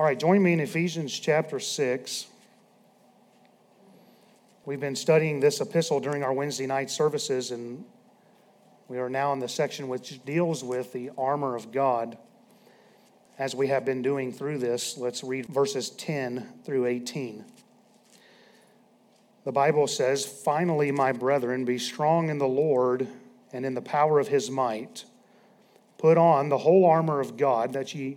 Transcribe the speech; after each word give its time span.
All 0.00 0.06
right, 0.06 0.18
join 0.18 0.42
me 0.42 0.54
in 0.54 0.60
Ephesians 0.60 1.12
chapter 1.20 1.60
6. 1.60 2.26
We've 4.64 4.80
been 4.80 4.96
studying 4.96 5.40
this 5.40 5.60
epistle 5.60 6.00
during 6.00 6.22
our 6.22 6.32
Wednesday 6.32 6.66
night 6.66 6.90
services, 6.90 7.50
and 7.50 7.84
we 8.88 8.96
are 8.96 9.10
now 9.10 9.34
in 9.34 9.40
the 9.40 9.46
section 9.46 9.88
which 9.88 10.24
deals 10.24 10.64
with 10.64 10.94
the 10.94 11.10
armor 11.18 11.54
of 11.54 11.70
God. 11.70 12.16
As 13.38 13.54
we 13.54 13.66
have 13.66 13.84
been 13.84 14.00
doing 14.00 14.32
through 14.32 14.56
this, 14.56 14.96
let's 14.96 15.22
read 15.22 15.44
verses 15.44 15.90
10 15.90 16.48
through 16.64 16.86
18. 16.86 17.44
The 19.44 19.52
Bible 19.52 19.86
says, 19.86 20.24
Finally, 20.24 20.92
my 20.92 21.12
brethren, 21.12 21.66
be 21.66 21.76
strong 21.76 22.30
in 22.30 22.38
the 22.38 22.48
Lord 22.48 23.06
and 23.52 23.66
in 23.66 23.74
the 23.74 23.82
power 23.82 24.18
of 24.18 24.28
his 24.28 24.50
might. 24.50 25.04
Put 25.98 26.16
on 26.16 26.48
the 26.48 26.56
whole 26.56 26.86
armor 26.86 27.20
of 27.20 27.36
God 27.36 27.74
that 27.74 27.94
ye 27.94 28.16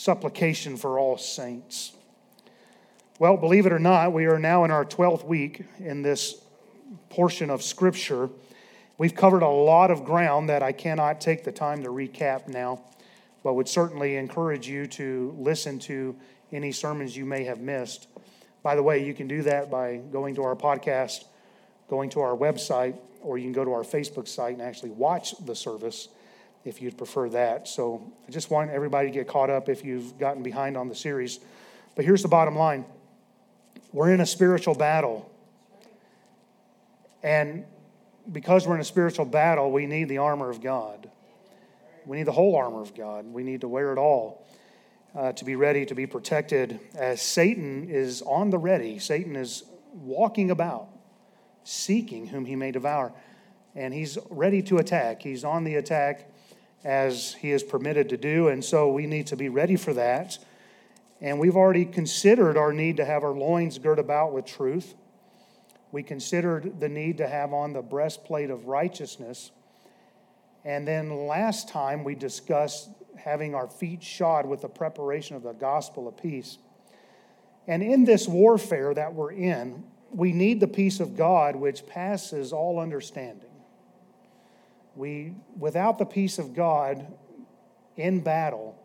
supplication 0.00 0.78
for 0.78 0.98
all 0.98 1.18
saints. 1.18 1.92
Well, 3.18 3.36
believe 3.36 3.66
it 3.66 3.72
or 3.72 3.78
not, 3.78 4.14
we 4.14 4.24
are 4.24 4.38
now 4.38 4.64
in 4.64 4.70
our 4.70 4.82
12th 4.82 5.26
week 5.26 5.66
in 5.78 6.00
this 6.00 6.42
portion 7.10 7.50
of 7.50 7.62
Scripture. 7.62 8.30
We've 8.96 9.14
covered 9.14 9.42
a 9.42 9.48
lot 9.48 9.90
of 9.90 10.06
ground 10.06 10.48
that 10.48 10.62
I 10.62 10.72
cannot 10.72 11.20
take 11.20 11.44
the 11.44 11.52
time 11.52 11.82
to 11.82 11.90
recap 11.90 12.48
now, 12.48 12.80
but 13.44 13.52
would 13.52 13.68
certainly 13.68 14.16
encourage 14.16 14.66
you 14.66 14.86
to 14.86 15.36
listen 15.38 15.78
to 15.80 16.16
any 16.50 16.72
sermons 16.72 17.14
you 17.14 17.26
may 17.26 17.44
have 17.44 17.60
missed. 17.60 18.08
By 18.62 18.76
the 18.76 18.82
way, 18.82 19.04
you 19.04 19.12
can 19.12 19.28
do 19.28 19.42
that 19.42 19.70
by 19.70 19.98
going 20.10 20.34
to 20.36 20.42
our 20.44 20.56
podcast, 20.56 21.24
going 21.90 22.08
to 22.10 22.20
our 22.20 22.34
website, 22.34 22.96
or 23.20 23.36
you 23.36 23.44
can 23.44 23.52
go 23.52 23.66
to 23.66 23.72
our 23.74 23.82
Facebook 23.82 24.28
site 24.28 24.54
and 24.54 24.62
actually 24.62 24.92
watch 24.92 25.34
the 25.44 25.54
service 25.54 26.08
if 26.64 26.82
you'd 26.82 26.98
prefer 26.98 27.28
that. 27.30 27.68
So 27.68 28.12
I 28.28 28.30
just 28.30 28.50
want 28.50 28.70
everybody 28.70 29.08
to 29.08 29.14
get 29.14 29.28
caught 29.28 29.50
up 29.50 29.68
if 29.68 29.84
you've 29.84 30.18
gotten 30.18 30.42
behind 30.42 30.76
on 30.76 30.88
the 30.88 30.94
series. 30.94 31.40
But 31.96 32.04
here's 32.04 32.22
the 32.22 32.28
bottom 32.28 32.56
line 32.56 32.84
we're 33.92 34.12
in 34.12 34.20
a 34.20 34.26
spiritual 34.26 34.74
battle. 34.74 35.30
And 37.22 37.64
because 38.30 38.66
we're 38.66 38.76
in 38.76 38.80
a 38.80 38.84
spiritual 38.84 39.24
battle, 39.24 39.70
we 39.72 39.86
need 39.86 40.08
the 40.08 40.18
armor 40.18 40.48
of 40.48 40.62
God. 40.62 41.10
We 42.06 42.16
need 42.16 42.26
the 42.26 42.32
whole 42.32 42.56
armor 42.56 42.80
of 42.80 42.94
God. 42.94 43.26
We 43.26 43.42
need 43.42 43.60
to 43.62 43.68
wear 43.68 43.92
it 43.92 43.98
all 43.98 44.46
uh, 45.14 45.32
to 45.32 45.44
be 45.44 45.56
ready 45.56 45.84
to 45.86 45.94
be 45.94 46.06
protected 46.06 46.80
as 46.94 47.20
Satan 47.20 47.88
is 47.90 48.22
on 48.22 48.50
the 48.50 48.58
ready. 48.58 48.98
Satan 48.98 49.36
is 49.36 49.64
walking 49.92 50.50
about, 50.50 50.88
seeking 51.64 52.26
whom 52.26 52.46
he 52.46 52.56
may 52.56 52.70
devour. 52.70 53.12
And 53.74 53.92
he's 53.92 54.18
ready 54.30 54.62
to 54.62 54.78
attack. 54.78 55.22
He's 55.22 55.44
on 55.44 55.64
the 55.64 55.76
attack 55.76 56.29
as 56.84 57.34
he 57.34 57.50
is 57.50 57.62
permitted 57.62 58.08
to 58.08 58.16
do. 58.16 58.48
And 58.48 58.64
so 58.64 58.90
we 58.90 59.06
need 59.06 59.26
to 59.28 59.36
be 59.36 59.48
ready 59.48 59.76
for 59.76 59.92
that. 59.94 60.38
And 61.20 61.38
we've 61.38 61.56
already 61.56 61.84
considered 61.84 62.56
our 62.56 62.72
need 62.72 62.96
to 62.96 63.04
have 63.04 63.22
our 63.22 63.34
loins 63.34 63.78
girt 63.78 63.98
about 63.98 64.32
with 64.32 64.46
truth. 64.46 64.94
We 65.92 66.02
considered 66.02 66.80
the 66.80 66.88
need 66.88 67.18
to 67.18 67.28
have 67.28 67.52
on 67.52 67.72
the 67.72 67.82
breastplate 67.82 68.50
of 68.50 68.66
righteousness. 68.66 69.50
And 70.64 70.86
then 70.86 71.26
last 71.26 71.68
time 71.68 72.04
we 72.04 72.14
discussed 72.14 72.88
having 73.16 73.54
our 73.54 73.68
feet 73.68 74.02
shod 74.02 74.46
with 74.46 74.62
the 74.62 74.68
preparation 74.68 75.36
of 75.36 75.42
the 75.42 75.52
gospel 75.52 76.08
of 76.08 76.16
peace. 76.16 76.58
And 77.66 77.82
in 77.82 78.04
this 78.04 78.26
warfare 78.26 78.94
that 78.94 79.14
we're 79.14 79.32
in, 79.32 79.84
we 80.10 80.32
need 80.32 80.60
the 80.60 80.68
peace 80.68 81.00
of 81.00 81.16
God 81.16 81.56
which 81.56 81.86
passes 81.86 82.52
all 82.52 82.78
understanding. 82.78 83.49
We, 85.00 85.32
without 85.58 85.96
the 85.96 86.04
peace 86.04 86.38
of 86.38 86.54
God 86.54 87.06
in 87.96 88.20
battle, 88.20 88.76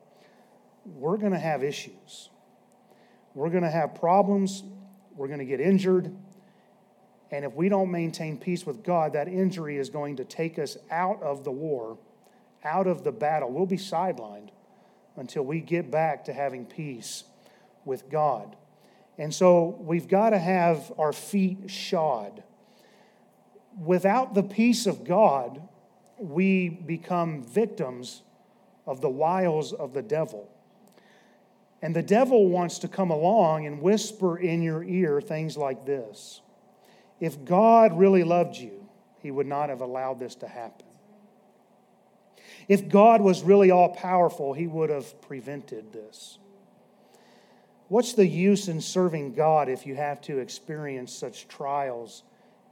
we're 0.85 1.17
going 1.17 1.33
to 1.33 1.37
have 1.37 1.61
issues. 1.61 2.29
We're 3.33 3.49
going 3.49 3.63
to 3.63 3.69
have 3.69 3.95
problems. 3.95 4.63
We're 5.17 5.27
going 5.27 5.39
to 5.39 5.45
get 5.45 5.59
injured. 5.59 6.15
And 7.31 7.43
if 7.43 7.53
we 7.53 7.67
don't 7.67 7.91
maintain 7.91 8.37
peace 8.37 8.65
with 8.65 8.81
God, 8.81 9.11
that 9.11 9.27
injury 9.27 9.75
is 9.75 9.89
going 9.89 10.15
to 10.15 10.23
take 10.23 10.57
us 10.57 10.77
out 10.89 11.21
of 11.21 11.43
the 11.43 11.51
war, 11.51 11.97
out 12.63 12.87
of 12.87 13.03
the 13.03 13.11
battle. 13.11 13.51
We'll 13.51 13.65
be 13.65 13.75
sidelined 13.75 14.51
until 15.17 15.43
we 15.43 15.59
get 15.59 15.91
back 15.91 16.23
to 16.25 16.33
having 16.33 16.65
peace 16.65 17.25
with 17.83 18.09
God. 18.09 18.55
And 19.17 19.35
so 19.35 19.75
we've 19.81 20.07
got 20.07 20.29
to 20.29 20.39
have 20.39 20.93
our 20.97 21.11
feet 21.11 21.69
shod. 21.69 22.41
Without 23.77 24.33
the 24.33 24.43
peace 24.43 24.87
of 24.87 25.03
God, 25.03 25.61
we 26.17 26.69
become 26.69 27.43
victims 27.43 28.21
of 28.85 29.01
the 29.01 29.09
wiles 29.09 29.73
of 29.73 29.93
the 29.93 30.01
devil. 30.01 30.49
And 31.81 31.95
the 31.95 32.03
devil 32.03 32.47
wants 32.47 32.79
to 32.79 32.87
come 32.87 33.11
along 33.11 33.65
and 33.65 33.81
whisper 33.81 34.37
in 34.37 34.61
your 34.61 34.83
ear 34.83 35.21
things 35.21 35.57
like 35.57 35.85
this 35.85 36.41
If 37.19 37.43
God 37.45 37.97
really 37.97 38.23
loved 38.23 38.57
you, 38.57 38.87
he 39.21 39.31
would 39.31 39.47
not 39.47 39.69
have 39.69 39.81
allowed 39.81 40.19
this 40.19 40.35
to 40.35 40.47
happen. 40.47 40.85
If 42.67 42.89
God 42.89 43.21
was 43.21 43.43
really 43.43 43.71
all 43.71 43.89
powerful, 43.89 44.53
he 44.53 44.67
would 44.67 44.89
have 44.89 45.21
prevented 45.21 45.93
this. 45.93 46.39
What's 47.87 48.13
the 48.13 48.25
use 48.25 48.67
in 48.67 48.81
serving 48.81 49.33
God 49.33 49.69
if 49.69 49.85
you 49.85 49.95
have 49.95 50.19
to 50.21 50.39
experience 50.39 51.13
such 51.13 51.47
trials 51.47 52.23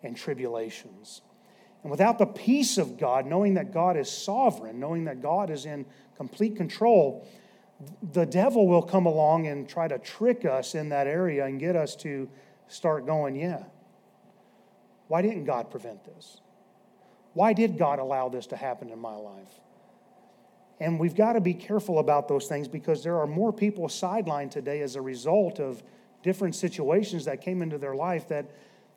and 0.02 0.18
tribulations? 0.18 1.22
And 1.84 1.92
without 1.92 2.18
the 2.18 2.26
peace 2.26 2.78
of 2.78 2.98
God, 2.98 3.26
knowing 3.26 3.56
that 3.56 3.74
God 3.74 3.98
is 3.98 4.10
sovereign, 4.10 4.80
knowing 4.80 5.04
that 5.06 5.22
God 5.22 5.50
is 5.50 5.66
in 5.66 5.86
complete 6.16 6.56
control, 6.56 7.28
the 8.14 8.26
devil 8.26 8.68
will 8.68 8.82
come 8.82 9.06
along 9.06 9.48
and 9.48 9.68
try 9.68 9.88
to 9.88 10.00
trick 10.00 10.46
us 10.46 10.76
in 10.76 10.90
that 10.90 11.08
area 11.08 11.46
and 11.46 11.60
get 11.60 11.76
us 11.76 11.96
to 11.98 12.30
start 12.68 13.06
going, 13.06 13.36
yeah. 13.36 13.64
Why 15.10 15.22
didn't 15.22 15.44
God 15.44 15.70
prevent 15.70 16.06
this? 16.06 16.40
Why 17.34 17.52
did 17.52 17.78
God 17.78 18.00
allow 18.00 18.30
this 18.30 18.48
to 18.48 18.56
happen 18.56 18.90
in 18.90 19.00
my 19.00 19.16
life? 19.16 19.60
And 20.80 21.00
we've 21.00 21.16
got 21.16 21.34
to 21.34 21.42
be 21.42 21.54
careful 21.54 22.00
about 22.00 22.28
those 22.28 22.48
things 22.48 22.68
because 22.68 23.04
there 23.04 23.18
are 23.18 23.28
more 23.28 23.52
people 23.52 23.88
sidelined 23.88 24.52
today 24.52 24.82
as 24.82 24.96
a 24.96 25.02
result 25.02 25.60
of 25.60 25.84
different 26.24 26.56
situations 26.56 27.26
that 27.26 27.42
came 27.42 27.62
into 27.62 27.78
their 27.78 27.96
life 27.96 28.28
that 28.30 28.46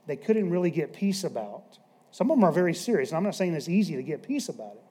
they 0.06 0.16
couldn't 0.16 0.50
really 0.50 0.70
get 0.70 0.92
peace 0.92 1.24
about. 1.24 1.78
Some 2.16 2.30
of 2.30 2.38
them 2.38 2.44
are 2.44 2.52
very 2.52 2.72
serious. 2.72 3.10
And 3.10 3.18
I'm 3.18 3.24
not 3.24 3.34
saying 3.34 3.52
it's 3.52 3.68
easy 3.68 3.94
to 3.94 4.02
get 4.02 4.22
peace 4.22 4.48
about 4.48 4.72
it, 4.72 4.84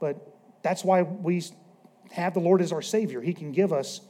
but 0.00 0.16
that's 0.64 0.82
why 0.82 1.02
we 1.02 1.40
have 2.10 2.34
the 2.34 2.40
Lord 2.40 2.60
as 2.60 2.72
our 2.72 2.82
Savior. 2.82 3.20
He 3.20 3.34
can 3.34 3.52
give 3.52 3.72
us 3.72 4.00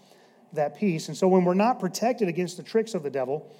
that 0.54 0.78
peace. 0.78 1.08
And 1.08 1.16
so 1.16 1.28
when 1.28 1.44
we're 1.44 1.52
not 1.52 1.78
protected 1.78 2.28
against 2.28 2.56
the 2.56 2.62
tricks 2.62 2.94
of 2.94 3.02
the 3.02 3.10
devil, 3.10 3.54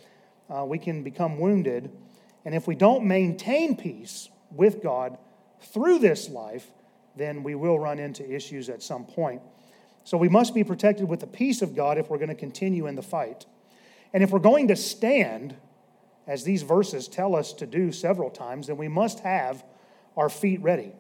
uh, 0.49 0.65
we 0.65 0.79
can 0.79 1.03
become 1.03 1.39
wounded. 1.39 1.91
And 2.47 2.55
if 2.55 2.67
we 2.67 2.75
don't 2.75 3.05
maintain 3.05 3.77
peace 3.77 4.31
with 4.51 4.83
God 4.83 5.19
through 5.61 5.99
this 5.99 6.31
life, 6.31 6.67
then 7.17 7.43
we 7.43 7.55
will 7.55 7.79
run 7.79 7.99
into 7.99 8.27
issues 8.27 8.71
at 8.71 8.83
some 8.83 9.05
point. 9.05 9.43
So 10.05 10.17
we 10.17 10.31
must 10.31 10.55
be 10.55 10.65
protected 10.65 11.07
with 11.07 11.21
the 11.21 11.27
peace 11.27 11.61
of 11.61 11.77
God 11.77 11.99
if 11.99 12.09
we're 12.09 12.17
going 12.17 12.31
to 12.31 12.35
continue 12.35 12.87
in 12.87 12.95
the 12.95 13.03
fight. 13.03 13.45
And 14.15 14.23
if 14.23 14.31
we're 14.31 14.39
going 14.39 14.69
to 14.69 14.77
stand, 14.77 15.55
as 16.27 16.45
these 16.45 16.63
verses 16.63 17.09
tell 17.09 17.37
us 17.37 17.53
to 17.55 17.67
do 17.67 17.93
several 17.93 18.31
times, 18.31 18.67
then 18.67 18.77
we 18.77 18.89
must 18.89 19.21
have 19.21 19.65
our 20.17 20.29
feet 20.29 20.61
ready. 20.63 20.93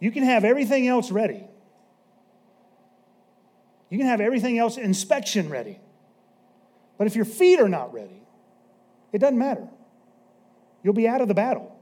You 0.00 0.10
can 0.10 0.22
have 0.22 0.44
everything 0.44 0.86
else 0.86 1.10
ready. 1.10 1.44
You 3.90 3.98
can 3.98 4.06
have 4.06 4.20
everything 4.20 4.58
else 4.58 4.76
inspection 4.76 5.48
ready. 5.48 5.78
But 6.98 7.06
if 7.06 7.14
your 7.14 7.24
feet 7.24 7.60
are 7.60 7.68
not 7.68 7.92
ready, 7.92 8.22
it 9.12 9.18
doesn't 9.18 9.38
matter. 9.38 9.68
you'll 10.82 10.94
be 10.94 11.08
out 11.08 11.20
of 11.20 11.28
the 11.28 11.34
battle. 11.34 11.76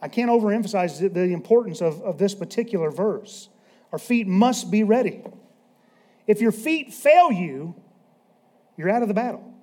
I 0.00 0.08
can't 0.08 0.30
overemphasize 0.30 1.12
the 1.12 1.32
importance 1.32 1.80
of, 1.80 2.02
of 2.02 2.18
this 2.18 2.34
particular 2.34 2.90
verse. 2.90 3.48
Our 3.92 3.98
feet 3.98 4.26
must 4.26 4.70
be 4.70 4.82
ready. 4.82 5.22
If 6.26 6.40
your 6.40 6.52
feet 6.52 6.92
fail 6.92 7.30
you, 7.30 7.74
you're 8.76 8.90
out 8.90 9.02
of 9.02 9.08
the 9.08 9.14
battle. 9.14 9.53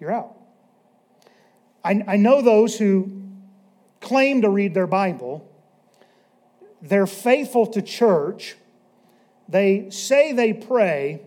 You're 0.00 0.12
out. 0.12 0.34
I, 1.84 2.02
I 2.08 2.16
know 2.16 2.42
those 2.42 2.78
who 2.78 3.22
claim 4.00 4.42
to 4.42 4.48
read 4.48 4.74
their 4.74 4.86
Bible, 4.86 5.46
they're 6.80 7.06
faithful 7.06 7.66
to 7.68 7.82
church, 7.82 8.56
they 9.48 9.90
say 9.90 10.32
they 10.32 10.54
pray, 10.54 11.20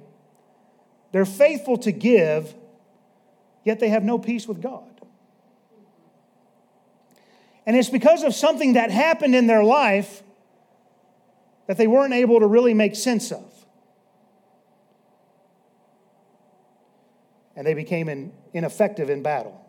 they're 1.11 1.25
faithful 1.25 1.77
to 1.77 1.91
give, 1.91 2.55
yet 3.63 3.79
they 3.79 3.89
have 3.89 4.03
no 4.03 4.17
peace 4.17 4.47
with 4.47 4.61
God. 4.61 4.89
And 7.65 7.77
it's 7.77 7.89
because 7.89 8.23
of 8.23 8.33
something 8.33 8.73
that 8.73 8.91
happened 8.91 9.35
in 9.35 9.47
their 9.47 9.63
life 9.63 10.23
that 11.67 11.77
they 11.77 11.87
weren't 11.87 12.13
able 12.13 12.39
to 12.39 12.47
really 12.47 12.73
make 12.73 12.95
sense 12.95 13.31
of. 13.31 13.45
And 17.55 17.65
they 17.65 17.73
became 17.73 18.09
in, 18.09 18.33
ineffective 18.53 19.09
in 19.09 19.23
battle. 19.23 19.59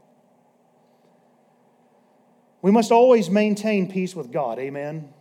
We 2.62 2.70
must 2.70 2.92
always 2.92 3.28
maintain 3.28 3.90
peace 3.90 4.14
with 4.14 4.32
God. 4.32 4.58
Amen. 4.58 5.12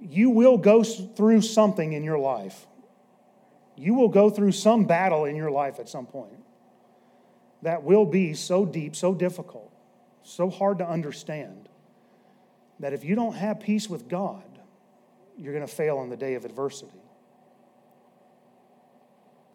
You 0.00 0.30
will 0.30 0.58
go 0.58 0.82
through 0.82 1.42
something 1.42 1.92
in 1.92 2.02
your 2.02 2.18
life. 2.18 2.66
You 3.76 3.94
will 3.94 4.08
go 4.08 4.30
through 4.30 4.52
some 4.52 4.84
battle 4.84 5.24
in 5.24 5.36
your 5.36 5.50
life 5.50 5.78
at 5.78 5.88
some 5.88 6.06
point 6.06 6.32
that 7.62 7.82
will 7.82 8.06
be 8.06 8.34
so 8.34 8.64
deep, 8.64 8.96
so 8.96 9.14
difficult, 9.14 9.72
so 10.22 10.50
hard 10.50 10.78
to 10.78 10.88
understand 10.88 11.68
that 12.80 12.92
if 12.92 13.04
you 13.04 13.14
don't 13.14 13.34
have 13.34 13.60
peace 13.60 13.88
with 13.88 14.08
God, 14.08 14.42
you're 15.36 15.52
going 15.52 15.66
to 15.66 15.72
fail 15.72 15.98
on 15.98 16.08
the 16.08 16.16
day 16.16 16.34
of 16.34 16.44
adversity. 16.44 16.90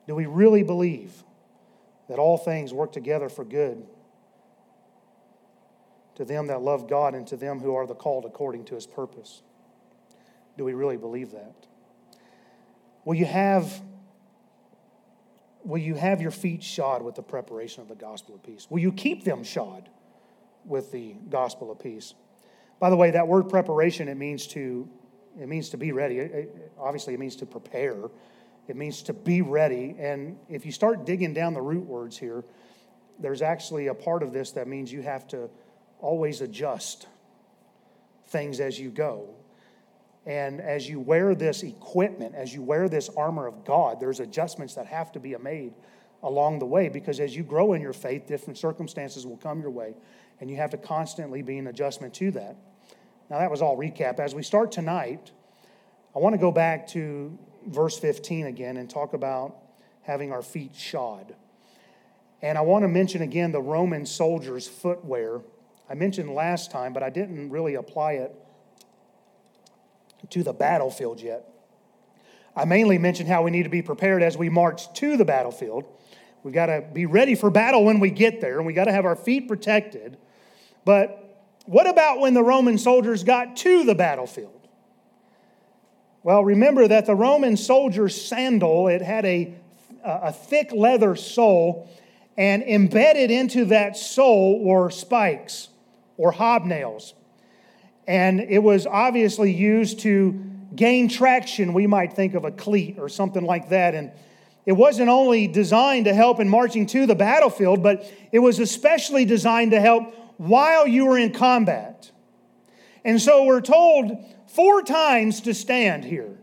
Do 0.08 0.16
we 0.16 0.26
really 0.26 0.64
believe 0.64 1.12
that 2.08 2.20
all 2.20 2.38
things 2.38 2.74
work 2.74 2.92
together 2.92 3.30
for 3.30 3.44
good 3.44 3.86
to 6.16 6.26
them 6.26 6.48
that 6.48 6.62
love 6.62 6.88
God 6.88 7.14
and 7.14 7.28
to 7.28 7.38
them 7.38 7.60
who 7.60 7.76
are 7.76 7.86
the 7.86 7.96
called 7.96 8.26
according 8.26 8.66
to 8.66 8.76
his 8.76 8.88
purpose? 8.88 9.42
Do 10.58 10.64
we 10.64 10.74
really 10.74 10.98
believe 10.98 11.32
that? 11.32 11.54
Will 13.04 13.16
you 13.16 13.26
have 13.26 13.82
will 15.64 15.82
you 15.82 15.96
have 15.96 16.22
your 16.22 16.32
feet 16.32 16.64
shod 16.64 17.02
with 17.02 17.16
the 17.16 17.24
preparation 17.24 17.82
of 17.82 17.88
the 17.88 17.96
gospel 17.96 18.36
of 18.36 18.44
peace? 18.44 18.68
Will 18.70 18.80
you 18.80 18.92
keep 18.92 19.24
them 19.24 19.44
shod 19.44 19.90
with 20.64 20.92
the 20.92 21.16
gospel 21.30 21.72
of 21.72 21.80
peace? 21.80 22.14
By 22.80 22.90
the 22.90 22.96
way, 22.96 23.12
that 23.12 23.28
word 23.28 23.50
preparation 23.50 24.08
it 24.08 24.16
means 24.16 24.48
to 24.48 24.88
it 25.40 25.50
means 25.50 25.70
to 25.70 25.78
be 25.78 25.92
ready. 25.92 26.20
It, 26.20 26.72
obviously, 26.80 27.14
it 27.14 27.20
means 27.20 27.36
to 27.38 27.46
prepare. 27.46 27.98
It 28.68 28.76
means 28.76 29.04
to 29.04 29.14
be 29.14 29.42
ready. 29.42 29.96
And 30.00 30.38
if 30.50 30.66
you 30.66 30.72
start 30.72 31.06
digging 31.06 31.34
down 31.34 31.54
the 31.54 31.62
root 31.62 31.86
words 31.86 32.18
here, 32.18 32.44
there's 33.20 33.42
actually 33.42 33.88
a 33.88 33.94
part 33.94 34.24
of 34.24 34.34
this 34.34 34.52
that 34.52 34.68
means 34.68 34.92
you 34.92 35.02
have 35.02 35.28
to 35.30 35.50
always 36.00 36.42
adjust 36.42 37.08
things 38.28 38.60
as 38.60 38.80
you 38.80 38.90
go. 38.90 39.36
And 40.26 40.60
as 40.60 40.90
you 40.90 41.00
wear 41.00 41.36
this 41.36 41.62
equipment, 41.62 42.34
as 42.34 42.54
you 42.54 42.64
wear 42.64 42.90
this 42.90 43.10
armor 43.10 43.46
of 43.46 43.64
God, 43.64 44.00
there's 44.00 44.20
adjustments 44.20 44.74
that 44.74 44.88
have 44.88 45.12
to 45.12 45.20
be 45.20 45.36
made 45.38 45.74
along 46.24 46.58
the 46.60 46.66
way 46.66 46.90
because 46.90 47.20
as 47.20 47.36
you 47.36 47.44
grow 47.44 47.74
in 47.74 47.82
your 47.82 47.94
faith, 47.94 48.26
different 48.26 48.58
circumstances 48.58 49.28
will 49.28 49.38
come 49.38 49.62
your 49.62 49.70
way, 49.70 49.94
and 50.42 50.50
you 50.50 50.56
have 50.56 50.72
to 50.72 50.78
constantly 50.78 51.44
be 51.44 51.60
in 51.60 51.68
adjustment 51.68 52.14
to 52.16 52.32
that. 52.32 52.56
Now, 53.30 53.40
that 53.40 53.52
was 53.52 53.62
all 53.62 53.78
recap. 53.78 54.20
As 54.20 54.34
we 54.34 54.42
start 54.42 54.72
tonight, 54.72 55.32
I 56.16 56.20
want 56.20 56.34
to 56.34 56.40
go 56.40 56.52
back 56.52 56.88
to 56.90 57.38
verse 57.66 57.98
15 57.98 58.46
again 58.46 58.78
and 58.78 58.90
talk 58.90 59.14
about 59.14 59.56
having 60.04 60.32
our 60.32 60.42
feet 60.42 60.76
shod. 60.76 61.36
And 62.42 62.58
I 62.58 62.62
want 62.62 62.84
to 62.84 62.88
mention 62.88 63.22
again 63.22 63.52
the 63.52 63.62
Roman 63.62 64.06
soldiers' 64.06 64.68
footwear. 64.68 65.42
I 65.90 65.96
mentioned 65.96 66.30
last 66.30 66.72
time, 66.72 66.94
but 66.94 67.04
I 67.04 67.10
didn't 67.10 67.50
really 67.50 67.76
apply 67.76 68.14
it 68.14 68.36
to 70.30 70.44
the 70.44 70.54
battlefield 70.54 71.22
yet. 71.22 71.48
I 72.56 72.66
mainly 72.66 72.98
mentioned 72.98 73.30
how 73.30 73.44
we 73.44 73.52
need 73.52 73.64
to 73.64 73.70
be 73.70 73.82
prepared 73.82 74.24
as 74.24 74.38
we 74.38 74.50
march 74.50 74.92
to 74.94 75.18
the 75.18 75.26
battlefield. 75.26 75.84
We've 76.44 76.54
got 76.54 76.68
to 76.68 76.82
be 76.82 77.06
ready 77.06 77.36
for 77.36 77.50
battle 77.50 77.84
when 77.84 78.00
we 78.00 78.12
get 78.12 78.40
there, 78.40 78.58
and 78.58 78.66
we 78.66 78.74
got 78.74 78.86
to 78.86 78.92
have 78.92 79.06
our 79.06 79.16
feet 79.16 79.48
protected. 79.48 80.18
But 80.86 81.42
what 81.66 81.88
about 81.88 82.20
when 82.20 82.34
the 82.34 82.44
Roman 82.44 82.78
soldiers 82.78 83.24
got 83.24 83.58
to 83.58 83.84
the 83.84 83.96
battlefield? 83.96 84.55
Well, 86.26 86.44
remember 86.44 86.88
that 86.88 87.06
the 87.06 87.14
Roman 87.14 87.56
soldier's 87.56 88.20
sandal, 88.20 88.88
it 88.88 89.04
had 89.04 89.26
a, 89.26 89.54
a 90.04 90.32
thick 90.34 90.72
leather 90.72 91.16
sole, 91.16 91.88
and 92.36 92.64
embedded 92.64 93.30
into 93.30 93.66
that 93.66 93.96
sole 93.96 94.60
were 94.60 94.90
spikes 94.90 95.68
or 96.18 96.34
hobnails. 96.34 97.14
And 98.08 98.40
it 98.40 98.58
was 98.58 98.88
obviously 98.88 99.54
used 99.54 100.00
to 100.00 100.44
gain 100.76 101.10
traction. 101.10 101.74
We 101.74 101.86
might 101.86 102.14
think 102.14 102.34
of 102.34 102.44
a 102.44 102.50
cleat 102.50 102.98
or 102.98 103.08
something 103.08 103.46
like 103.46 103.70
that. 103.70 103.94
And 103.94 104.12
it 104.66 104.74
wasn't 104.74 105.10
only 105.10 105.46
designed 105.46 106.06
to 106.06 106.14
help 106.16 106.40
in 106.40 106.50
marching 106.50 106.88
to 106.88 107.06
the 107.06 107.14
battlefield, 107.14 107.84
but 107.84 108.12
it 108.32 108.40
was 108.40 108.58
especially 108.58 109.26
designed 109.26 109.74
to 109.74 109.80
help 109.80 110.12
while 110.38 110.88
you 110.88 111.06
were 111.06 111.20
in 111.20 111.34
combat. 111.34 112.10
And 113.04 113.22
so 113.22 113.44
we're 113.44 113.62
told 113.62 114.26
four 114.56 114.82
times 114.82 115.42
to 115.42 115.54
stand 115.54 116.06
here. 116.06 116.38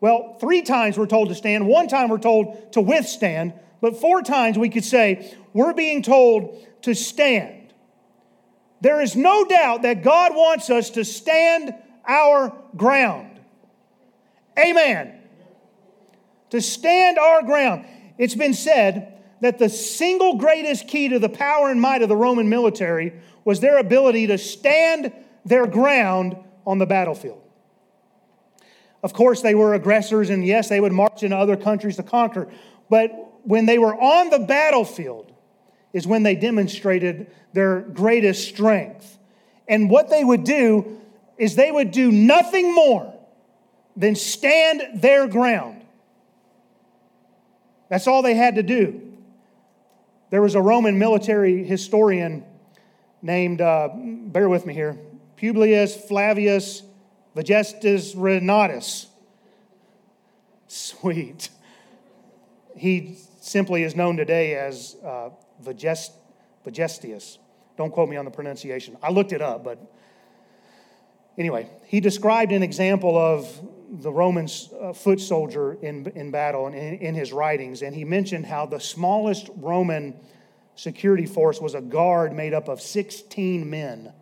Well, 0.00 0.36
three 0.40 0.62
times 0.62 0.96
we're 0.96 1.06
told 1.06 1.30
to 1.30 1.34
stand, 1.34 1.66
one 1.66 1.88
time 1.88 2.08
we're 2.08 2.18
told 2.18 2.72
to 2.72 2.80
withstand, 2.80 3.54
but 3.80 3.96
four 3.96 4.22
times 4.22 4.56
we 4.56 4.68
could 4.68 4.84
say 4.84 5.34
we're 5.52 5.74
being 5.74 6.02
told 6.02 6.64
to 6.82 6.94
stand. 6.94 7.72
There 8.80 9.00
is 9.00 9.16
no 9.16 9.44
doubt 9.44 9.82
that 9.82 10.02
God 10.02 10.34
wants 10.34 10.70
us 10.70 10.90
to 10.90 11.04
stand 11.04 11.74
our 12.06 12.54
ground. 12.76 13.40
Amen. 14.58 15.20
To 16.50 16.60
stand 16.60 17.18
our 17.18 17.42
ground. 17.42 17.86
It's 18.18 18.34
been 18.34 18.54
said 18.54 19.20
that 19.40 19.58
the 19.58 19.68
single 19.68 20.36
greatest 20.36 20.88
key 20.88 21.08
to 21.08 21.18
the 21.18 21.28
power 21.28 21.70
and 21.70 21.80
might 21.80 22.02
of 22.02 22.08
the 22.08 22.16
Roman 22.16 22.48
military 22.48 23.12
was 23.44 23.60
their 23.60 23.78
ability 23.78 24.28
to 24.28 24.38
stand 24.38 25.12
their 25.44 25.66
ground 25.66 26.36
on 26.66 26.78
the 26.78 26.86
battlefield. 26.86 27.42
Of 29.02 29.12
course, 29.12 29.40
they 29.40 29.54
were 29.54 29.74
aggressors, 29.74 30.30
and 30.30 30.44
yes, 30.44 30.68
they 30.68 30.80
would 30.80 30.92
march 30.92 31.22
into 31.22 31.36
other 31.36 31.56
countries 31.56 31.96
to 31.96 32.02
conquer. 32.02 32.48
But 32.90 33.12
when 33.44 33.66
they 33.66 33.78
were 33.78 33.94
on 33.94 34.30
the 34.30 34.40
battlefield, 34.40 35.32
is 35.96 36.06
when 36.06 36.22
they 36.22 36.34
demonstrated 36.34 37.30
their 37.54 37.80
greatest 37.80 38.46
strength. 38.48 39.18
And 39.66 39.88
what 39.88 40.10
they 40.10 40.22
would 40.22 40.44
do 40.44 41.00
is 41.38 41.56
they 41.56 41.70
would 41.70 41.90
do 41.90 42.12
nothing 42.12 42.74
more 42.74 43.14
than 43.96 44.14
stand 44.14 45.00
their 45.00 45.26
ground. 45.26 45.82
That's 47.88 48.06
all 48.06 48.20
they 48.20 48.34
had 48.34 48.56
to 48.56 48.62
do. 48.62 49.00
There 50.28 50.42
was 50.42 50.54
a 50.54 50.60
Roman 50.60 50.98
military 50.98 51.64
historian 51.64 52.44
named, 53.22 53.62
uh, 53.62 53.88
bear 53.94 54.50
with 54.50 54.66
me 54.66 54.74
here, 54.74 54.98
Publius 55.36 55.96
Flavius 56.08 56.82
Vegestus 57.36 58.14
Renatus. 58.14 59.06
Sweet. 60.68 61.50
He 62.76 63.16
simply 63.40 63.82
is 63.82 63.94
known 63.94 64.16
today 64.16 64.54
as 64.54 64.96
uh, 65.04 65.30
Vegest, 65.62 66.10
Vegestius. 66.64 67.38
Don't 67.76 67.90
quote 67.90 68.08
me 68.08 68.16
on 68.16 68.24
the 68.24 68.30
pronunciation. 68.30 68.96
I 69.02 69.10
looked 69.10 69.32
it 69.32 69.42
up, 69.42 69.64
but 69.64 69.78
anyway, 71.36 71.68
he 71.86 72.00
described 72.00 72.52
an 72.52 72.62
example 72.62 73.18
of 73.18 73.48
the 74.02 74.10
Roman 74.10 74.48
uh, 74.80 74.92
foot 74.92 75.20
soldier 75.20 75.74
in, 75.82 76.10
in 76.14 76.30
battle 76.30 76.66
in, 76.66 76.74
in 76.74 77.14
his 77.14 77.32
writings, 77.32 77.82
and 77.82 77.94
he 77.94 78.04
mentioned 78.04 78.46
how 78.46 78.66
the 78.66 78.80
smallest 78.80 79.48
Roman 79.56 80.14
security 80.74 81.26
force 81.26 81.60
was 81.60 81.74
a 81.74 81.80
guard 81.80 82.32
made 82.32 82.52
up 82.52 82.68
of 82.68 82.80
16 82.80 83.68
men. 83.68 84.12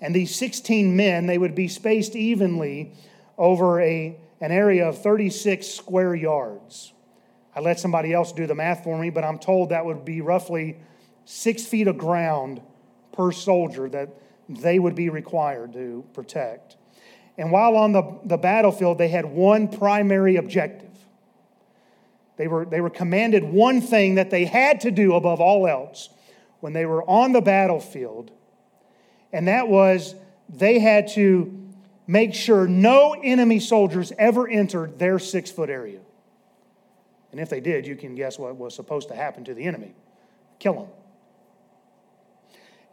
And 0.00 0.14
these 0.14 0.34
16 0.34 0.94
men, 0.94 1.26
they 1.26 1.38
would 1.38 1.54
be 1.54 1.68
spaced 1.68 2.14
evenly 2.14 2.92
over 3.38 3.80
a, 3.80 4.16
an 4.40 4.52
area 4.52 4.88
of 4.88 5.00
36 5.00 5.66
square 5.66 6.14
yards. 6.14 6.92
I 7.54 7.60
let 7.60 7.80
somebody 7.80 8.12
else 8.12 8.32
do 8.32 8.46
the 8.46 8.54
math 8.54 8.84
for 8.84 8.98
me, 8.98 9.10
but 9.10 9.24
I'm 9.24 9.38
told 9.38 9.70
that 9.70 9.86
would 9.86 10.04
be 10.04 10.20
roughly 10.20 10.76
six 11.24 11.64
feet 11.64 11.88
of 11.88 11.96
ground 11.96 12.60
per 13.12 13.32
soldier 13.32 13.88
that 13.88 14.10
they 14.48 14.78
would 14.78 14.94
be 14.94 15.08
required 15.08 15.72
to 15.72 16.04
protect. 16.12 16.76
And 17.38 17.50
while 17.50 17.76
on 17.76 17.92
the, 17.92 18.18
the 18.24 18.36
battlefield, 18.36 18.98
they 18.98 19.08
had 19.08 19.26
one 19.26 19.68
primary 19.68 20.36
objective. 20.36 20.90
They 22.36 22.48
were, 22.48 22.64
they 22.64 22.80
were 22.80 22.90
commanded 22.90 23.44
one 23.44 23.80
thing 23.80 24.16
that 24.16 24.30
they 24.30 24.44
had 24.44 24.80
to 24.82 24.90
do 24.90 25.14
above 25.14 25.40
all 25.40 25.66
else 25.66 26.10
when 26.60 26.72
they 26.72 26.86
were 26.86 27.02
on 27.08 27.32
the 27.32 27.40
battlefield, 27.40 28.30
and 29.32 29.48
that 29.48 29.68
was 29.68 30.14
they 30.48 30.78
had 30.78 31.08
to 31.08 31.52
make 32.06 32.34
sure 32.34 32.68
no 32.68 33.14
enemy 33.22 33.58
soldiers 33.58 34.12
ever 34.18 34.48
entered 34.48 34.98
their 34.98 35.18
six 35.18 35.50
foot 35.50 35.70
area. 35.70 36.00
And 37.32 37.40
if 37.40 37.50
they 37.50 37.60
did, 37.60 37.86
you 37.86 37.96
can 37.96 38.14
guess 38.14 38.38
what 38.38 38.56
was 38.56 38.74
supposed 38.74 39.08
to 39.08 39.14
happen 39.14 39.44
to 39.44 39.54
the 39.54 39.64
enemy 39.64 39.94
kill 40.58 40.74
them. 40.74 40.88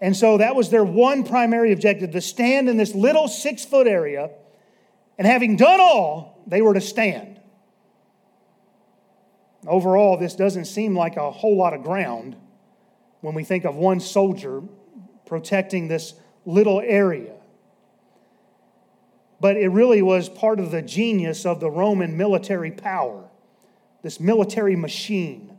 And 0.02 0.16
so 0.18 0.38
that 0.38 0.56
was 0.56 0.70
their 0.70 0.84
one 0.84 1.24
primary 1.24 1.72
objective 1.72 2.12
to 2.12 2.22
stand 2.22 2.68
in 2.68 2.76
this 2.76 2.94
little 2.94 3.28
six 3.28 3.64
foot 3.64 3.88
area. 3.88 4.32
And 5.18 5.26
having 5.26 5.56
done 5.56 5.80
all, 5.80 6.44
they 6.46 6.62
were 6.62 6.74
to 6.74 6.82
stand. 6.82 7.40
Overall, 9.66 10.18
this 10.18 10.36
doesn't 10.36 10.66
seem 10.66 10.98
like 10.98 11.16
a 11.16 11.32
whole 11.32 11.56
lot 11.56 11.74
of 11.74 11.84
ground 11.84 12.36
when 13.22 13.34
we 13.34 13.46
think 13.46 13.64
of 13.64 13.76
one 13.76 14.02
soldier 14.02 14.62
protecting 15.26 15.88
this 15.88 16.16
little 16.46 16.82
area. 16.82 17.34
But 19.40 19.58
it 19.58 19.70
really 19.70 20.02
was 20.02 20.30
part 20.30 20.60
of 20.60 20.72
the 20.72 20.82
genius 20.82 21.46
of 21.46 21.60
the 21.60 21.70
Roman 21.70 22.16
military 22.16 22.72
power, 22.72 23.26
this 24.02 24.20
military 24.20 24.76
machine. 24.76 25.58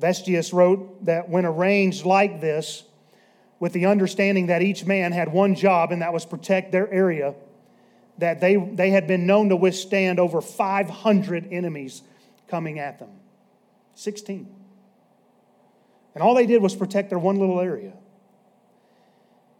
Vestius 0.00 0.52
wrote 0.52 1.04
that 1.06 1.28
when 1.28 1.46
arranged 1.46 2.04
like 2.04 2.40
this, 2.40 2.84
with 3.58 3.72
the 3.72 3.86
understanding 3.86 4.48
that 4.48 4.60
each 4.60 4.84
man 4.84 5.12
had 5.12 5.32
one 5.32 5.54
job, 5.54 5.92
and 5.92 6.02
that 6.02 6.12
was 6.12 6.26
protect 6.26 6.72
their 6.72 6.92
area, 6.92 7.34
that 8.18 8.40
they, 8.40 8.56
they 8.56 8.90
had 8.90 9.06
been 9.06 9.24
known 9.24 9.48
to 9.50 9.56
withstand 9.56 10.18
over 10.18 10.40
500 10.40 11.48
enemies 11.52 12.02
coming 12.48 12.78
at 12.80 12.98
them. 12.98 13.10
16. 13.94 14.52
And 16.14 16.22
all 16.22 16.34
they 16.34 16.46
did 16.46 16.60
was 16.60 16.74
protect 16.74 17.08
their 17.08 17.18
one 17.18 17.36
little 17.36 17.60
area. 17.60 17.92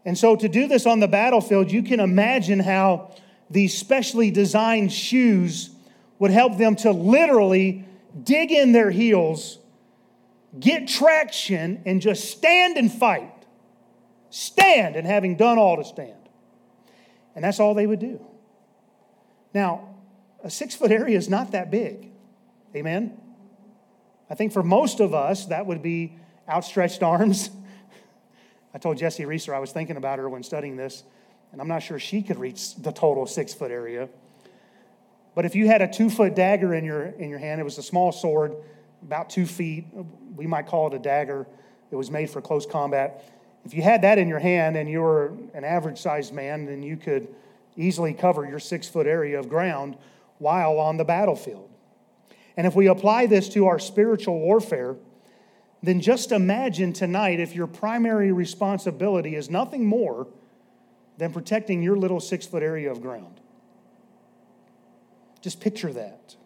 And 0.04 0.18
so, 0.18 0.34
to 0.36 0.48
do 0.48 0.66
this 0.66 0.86
on 0.86 1.00
the 1.00 1.08
battlefield, 1.08 1.70
you 1.70 1.82
can 1.82 2.00
imagine 2.00 2.58
how 2.58 3.14
these 3.50 3.76
specially 3.76 4.30
designed 4.30 4.92
shoes 4.92 5.70
would 6.18 6.30
help 6.30 6.58
them 6.58 6.76
to 6.76 6.90
literally 6.90 7.84
dig 8.22 8.50
in 8.50 8.72
their 8.72 8.90
heels, 8.90 9.58
get 10.58 10.88
traction, 10.88 11.82
and 11.86 12.00
just 12.00 12.30
stand 12.30 12.76
and 12.76 12.92
fight. 12.92 13.30
Stand, 14.30 14.96
and 14.96 15.06
having 15.06 15.36
done 15.36 15.58
all 15.58 15.76
to 15.76 15.84
stand. 15.84 16.14
And 17.34 17.44
that's 17.44 17.60
all 17.60 17.74
they 17.74 17.86
would 17.86 18.00
do. 18.00 18.24
Now, 19.54 19.94
a 20.42 20.50
six 20.50 20.74
foot 20.74 20.90
area 20.90 21.16
is 21.16 21.28
not 21.28 21.52
that 21.52 21.70
big. 21.70 22.08
Amen? 22.74 23.18
I 24.30 24.34
think 24.34 24.52
for 24.52 24.62
most 24.62 25.00
of 25.00 25.12
us, 25.14 25.46
that 25.46 25.66
would 25.66 25.82
be 25.82 26.14
outstretched 26.48 27.02
arms. 27.02 27.50
I 28.74 28.78
told 28.78 28.96
Jesse 28.96 29.24
Reeser 29.24 29.54
I 29.54 29.58
was 29.58 29.72
thinking 29.72 29.96
about 29.96 30.18
her 30.18 30.28
when 30.28 30.42
studying 30.42 30.76
this, 30.76 31.04
and 31.52 31.60
I'm 31.60 31.68
not 31.68 31.82
sure 31.82 31.98
she 31.98 32.22
could 32.22 32.38
reach 32.38 32.76
the 32.76 32.92
total 32.92 33.26
six 33.26 33.52
foot 33.52 33.70
area. 33.70 34.08
But 35.34 35.44
if 35.44 35.54
you 35.54 35.66
had 35.66 35.82
a 35.82 35.88
two 35.88 36.10
foot 36.10 36.34
dagger 36.34 36.74
in 36.74 36.84
your, 36.84 37.04
in 37.04 37.30
your 37.30 37.38
hand, 37.38 37.60
it 37.60 37.64
was 37.64 37.78
a 37.78 37.82
small 37.82 38.12
sword, 38.12 38.54
about 39.02 39.30
two 39.30 39.46
feet. 39.46 39.86
We 40.36 40.46
might 40.46 40.66
call 40.66 40.88
it 40.88 40.94
a 40.94 40.98
dagger. 40.98 41.46
It 41.90 41.96
was 41.96 42.10
made 42.10 42.30
for 42.30 42.40
close 42.40 42.66
combat. 42.66 43.24
If 43.64 43.74
you 43.74 43.82
had 43.82 44.02
that 44.02 44.18
in 44.18 44.28
your 44.28 44.38
hand 44.38 44.76
and 44.76 44.88
you 44.88 45.00
were 45.00 45.34
an 45.54 45.64
average 45.64 45.98
sized 45.98 46.32
man, 46.32 46.66
then 46.66 46.82
you 46.82 46.96
could 46.96 47.28
easily 47.76 48.12
cover 48.12 48.46
your 48.46 48.58
six 48.58 48.88
foot 48.88 49.06
area 49.06 49.38
of 49.38 49.48
ground 49.48 49.96
while 50.38 50.78
on 50.78 50.96
the 50.96 51.04
battlefield. 51.04 51.68
And 52.56 52.66
if 52.66 52.74
we 52.74 52.88
apply 52.88 53.26
this 53.26 53.48
to 53.50 53.66
our 53.66 53.78
spiritual 53.78 54.38
warfare, 54.40 54.96
then 55.82 56.00
just 56.00 56.30
imagine 56.30 56.92
tonight 56.92 57.40
if 57.40 57.54
your 57.54 57.66
primary 57.66 58.30
responsibility 58.30 59.34
is 59.34 59.50
nothing 59.50 59.84
more 59.84 60.28
than 61.18 61.32
protecting 61.32 61.82
your 61.82 61.96
little 61.96 62.20
six 62.20 62.46
foot 62.46 62.62
area 62.62 62.90
of 62.90 63.02
ground. 63.02 63.40
Just 65.40 65.60
picture 65.60 65.92
that. 65.92 66.36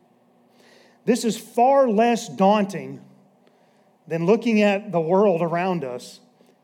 This 1.05 1.25
is 1.25 1.37
far 1.37 1.89
less 1.89 2.29
daunting 2.29 3.01
than 4.09 4.25
looking 4.25 4.63
at 4.63 4.91
the 4.91 5.01
world 5.01 5.43
around 5.43 5.85
us 5.85 6.21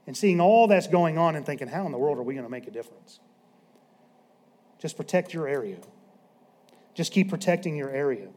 and 0.06 0.16
seeing 0.16 0.40
all 0.40 0.66
that's 0.66 0.88
going 0.88 1.18
on 1.18 1.36
and 1.36 1.44
thinking, 1.44 1.68
how 1.68 1.86
in 1.86 1.92
the 1.92 1.98
world 1.98 2.18
are 2.18 2.22
we 2.22 2.34
going 2.34 2.46
to 2.46 2.50
make 2.50 2.66
a 2.66 2.70
difference? 2.70 3.20
Just 4.80 4.96
protect 4.96 5.32
your 5.32 5.46
area. 5.46 5.76
Just 6.94 7.12
keep 7.12 7.28
protecting 7.30 7.76
your 7.76 7.90
area. 7.90 8.28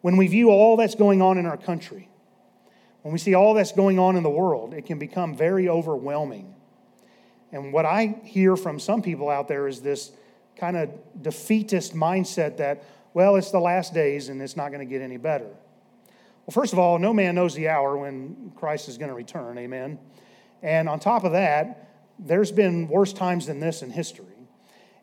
When 0.00 0.16
we 0.16 0.26
view 0.26 0.50
all 0.50 0.76
that's 0.76 0.94
going 0.94 1.22
on 1.22 1.38
in 1.38 1.46
our 1.46 1.56
country, 1.56 2.08
when 3.04 3.12
we 3.12 3.18
see 3.18 3.34
all 3.34 3.52
that's 3.52 3.72
going 3.72 3.98
on 3.98 4.16
in 4.16 4.22
the 4.22 4.30
world, 4.30 4.72
it 4.72 4.86
can 4.86 4.98
become 4.98 5.36
very 5.36 5.68
overwhelming. 5.68 6.54
And 7.52 7.70
what 7.70 7.84
I 7.84 8.18
hear 8.24 8.56
from 8.56 8.80
some 8.80 9.02
people 9.02 9.28
out 9.28 9.46
there 9.46 9.68
is 9.68 9.82
this 9.82 10.10
kind 10.56 10.74
of 10.74 10.88
defeatist 11.20 11.94
mindset 11.94 12.56
that, 12.56 12.82
well, 13.12 13.36
it's 13.36 13.50
the 13.50 13.60
last 13.60 13.92
days 13.92 14.30
and 14.30 14.40
it's 14.40 14.56
not 14.56 14.70
going 14.70 14.78
to 14.78 14.90
get 14.90 15.02
any 15.02 15.18
better. 15.18 15.44
Well, 15.44 16.52
first 16.52 16.72
of 16.72 16.78
all, 16.78 16.98
no 16.98 17.12
man 17.12 17.34
knows 17.34 17.54
the 17.54 17.68
hour 17.68 17.94
when 17.98 18.52
Christ 18.56 18.88
is 18.88 18.96
going 18.96 19.10
to 19.10 19.14
return. 19.14 19.58
Amen. 19.58 19.98
And 20.62 20.88
on 20.88 20.98
top 20.98 21.24
of 21.24 21.32
that, 21.32 21.90
there's 22.18 22.52
been 22.52 22.88
worse 22.88 23.12
times 23.12 23.48
than 23.48 23.60
this 23.60 23.82
in 23.82 23.90
history. 23.90 24.48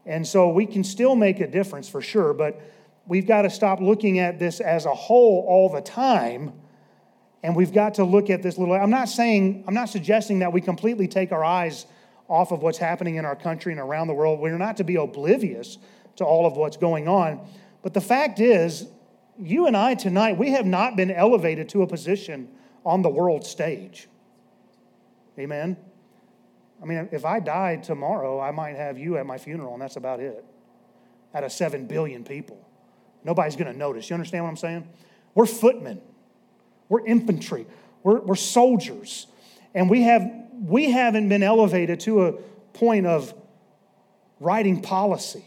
And 0.08 0.26
so 0.26 0.50
we 0.50 0.66
can 0.66 0.84
still 0.84 1.16
make 1.16 1.40
a 1.40 1.46
difference 1.46 1.88
for 1.88 2.02
sure, 2.02 2.34
but 2.34 2.60
we've 3.06 3.28
got 3.28 3.44
to 3.44 3.52
stop 3.52 3.80
looking 3.80 4.18
at 4.18 4.40
this 4.40 4.60
as 4.60 4.88
a 4.88 4.96
whole 4.96 5.46
all 5.48 5.70
the 5.70 5.82
time. 5.82 6.54
And 7.44 7.56
we've 7.56 7.74
got 7.74 7.96
to 7.96 8.04
look 8.04 8.30
at 8.30 8.44
this 8.44 8.58
little. 8.58 8.76
I'm 8.76 8.90
not 8.90 9.10
saying, 9.10 9.64
I'm 9.68 9.74
not 9.74 9.90
suggesting 9.90 10.40
that 10.40 10.54
we 10.54 10.62
completely 10.62 11.08
take 11.08 11.32
our 11.32 11.44
eyes 11.44 11.86
off 12.28 12.52
of 12.52 12.62
what's 12.62 12.78
happening 12.78 13.16
in 13.16 13.26
our 13.26 13.36
country 13.36 13.72
and 13.72 13.82
around 13.82 14.08
the 14.08 14.14
world. 14.14 14.40
We're 14.40 14.58
not 14.58 14.78
to 14.78 14.84
be 14.84 14.96
oblivious 14.96 15.78
to 16.18 16.26
all 16.26 16.46
of 16.46 16.56
what's 16.56 16.78
going 16.78 17.08
on. 17.08 17.46
But 17.82 17.94
the 17.94 18.02
fact 18.02 18.40
is, 18.40 18.88
you 19.40 19.66
and 19.66 19.76
I 19.76 19.96
tonight, 19.96 20.38
we 20.38 20.52
have 20.52 20.66
not 20.66 20.96
been 20.96 21.10
elevated 21.12 21.70
to 21.70 21.82
a 21.82 21.88
position 21.88 22.48
on 22.86 23.02
the 23.02 23.10
world 23.10 23.46
stage. 23.46 24.08
Amen? 25.40 25.78
I 26.82 26.86
mean, 26.86 27.10
if 27.12 27.26
I 27.26 27.40
died 27.40 27.84
tomorrow, 27.84 28.40
I 28.40 28.52
might 28.52 28.76
have 28.76 28.98
you 28.98 29.18
at 29.18 29.26
my 29.26 29.38
funeral, 29.38 29.74
and 29.74 29.82
that's 29.82 29.96
about 29.96 30.20
it. 30.20 30.44
Out 31.34 31.44
of 31.44 31.52
seven 31.52 31.86
billion 31.86 32.24
people. 32.24 32.68
Nobody's 33.24 33.56
going 33.56 33.72
to 33.72 33.78
notice. 33.78 34.10
You 34.10 34.16
understand 34.16 34.44
what 34.44 34.50
I'm 34.50 34.58
saying? 34.58 34.88
We're 35.36 35.46
footmen, 35.46 36.02
we're 36.92 37.06
infantry, 37.06 37.66
we're, 38.04 38.20
we're 38.20 38.36
soldiers. 38.36 39.26
And 39.74 39.90
we, 39.90 40.02
have, 40.04 40.30
we 40.62 40.92
haven't 40.92 41.30
been 41.30 41.42
elevated 41.42 42.02
to 42.02 42.28
a 42.28 42.34
point 42.74 43.08
of 43.08 43.34
writing 44.42 44.82
policy, 44.82 45.46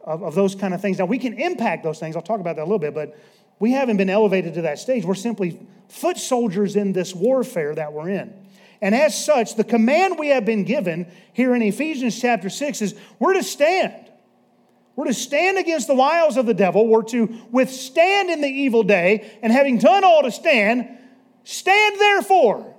of, 0.00 0.22
of 0.22 0.34
those 0.34 0.54
kind 0.54 0.72
of 0.72 0.80
things. 0.80 0.98
Now, 0.98 1.04
we 1.04 1.18
can 1.18 1.34
impact 1.34 1.84
those 1.84 1.98
things. 1.98 2.16
I'll 2.16 2.22
talk 2.22 2.40
about 2.40 2.56
that 2.56 2.62
a 2.62 2.64
little 2.64 2.78
bit, 2.78 2.94
but 2.94 3.18
we 3.58 3.72
haven't 3.72 3.98
been 3.98 4.08
elevated 4.08 4.54
to 4.54 4.62
that 4.62 4.78
stage. 4.78 5.04
We're 5.04 5.14
simply 5.14 5.60
foot 5.88 6.16
soldiers 6.16 6.76
in 6.76 6.94
this 6.94 7.14
warfare 7.14 7.74
that 7.74 7.92
we're 7.92 8.08
in. 8.08 8.32
And 8.80 8.94
as 8.94 9.22
such, 9.22 9.56
the 9.56 9.64
command 9.64 10.18
we 10.18 10.28
have 10.28 10.46
been 10.46 10.64
given 10.64 11.12
here 11.34 11.54
in 11.54 11.60
Ephesians 11.60 12.18
chapter 12.18 12.48
6 12.48 12.80
is 12.80 12.94
we're 13.18 13.34
to 13.34 13.42
stand. 13.42 14.03
We're 14.96 15.06
to 15.06 15.14
stand 15.14 15.58
against 15.58 15.86
the 15.86 15.94
wiles 15.94 16.36
of 16.36 16.46
the 16.46 16.54
devil. 16.54 16.86
We're 16.86 17.02
to 17.04 17.26
withstand 17.50 18.30
in 18.30 18.40
the 18.40 18.48
evil 18.48 18.82
day. 18.82 19.38
And 19.42 19.52
having 19.52 19.78
done 19.78 20.04
all 20.04 20.22
to 20.22 20.30
stand, 20.30 20.88
stand 21.42 22.00
therefore, 22.00 22.74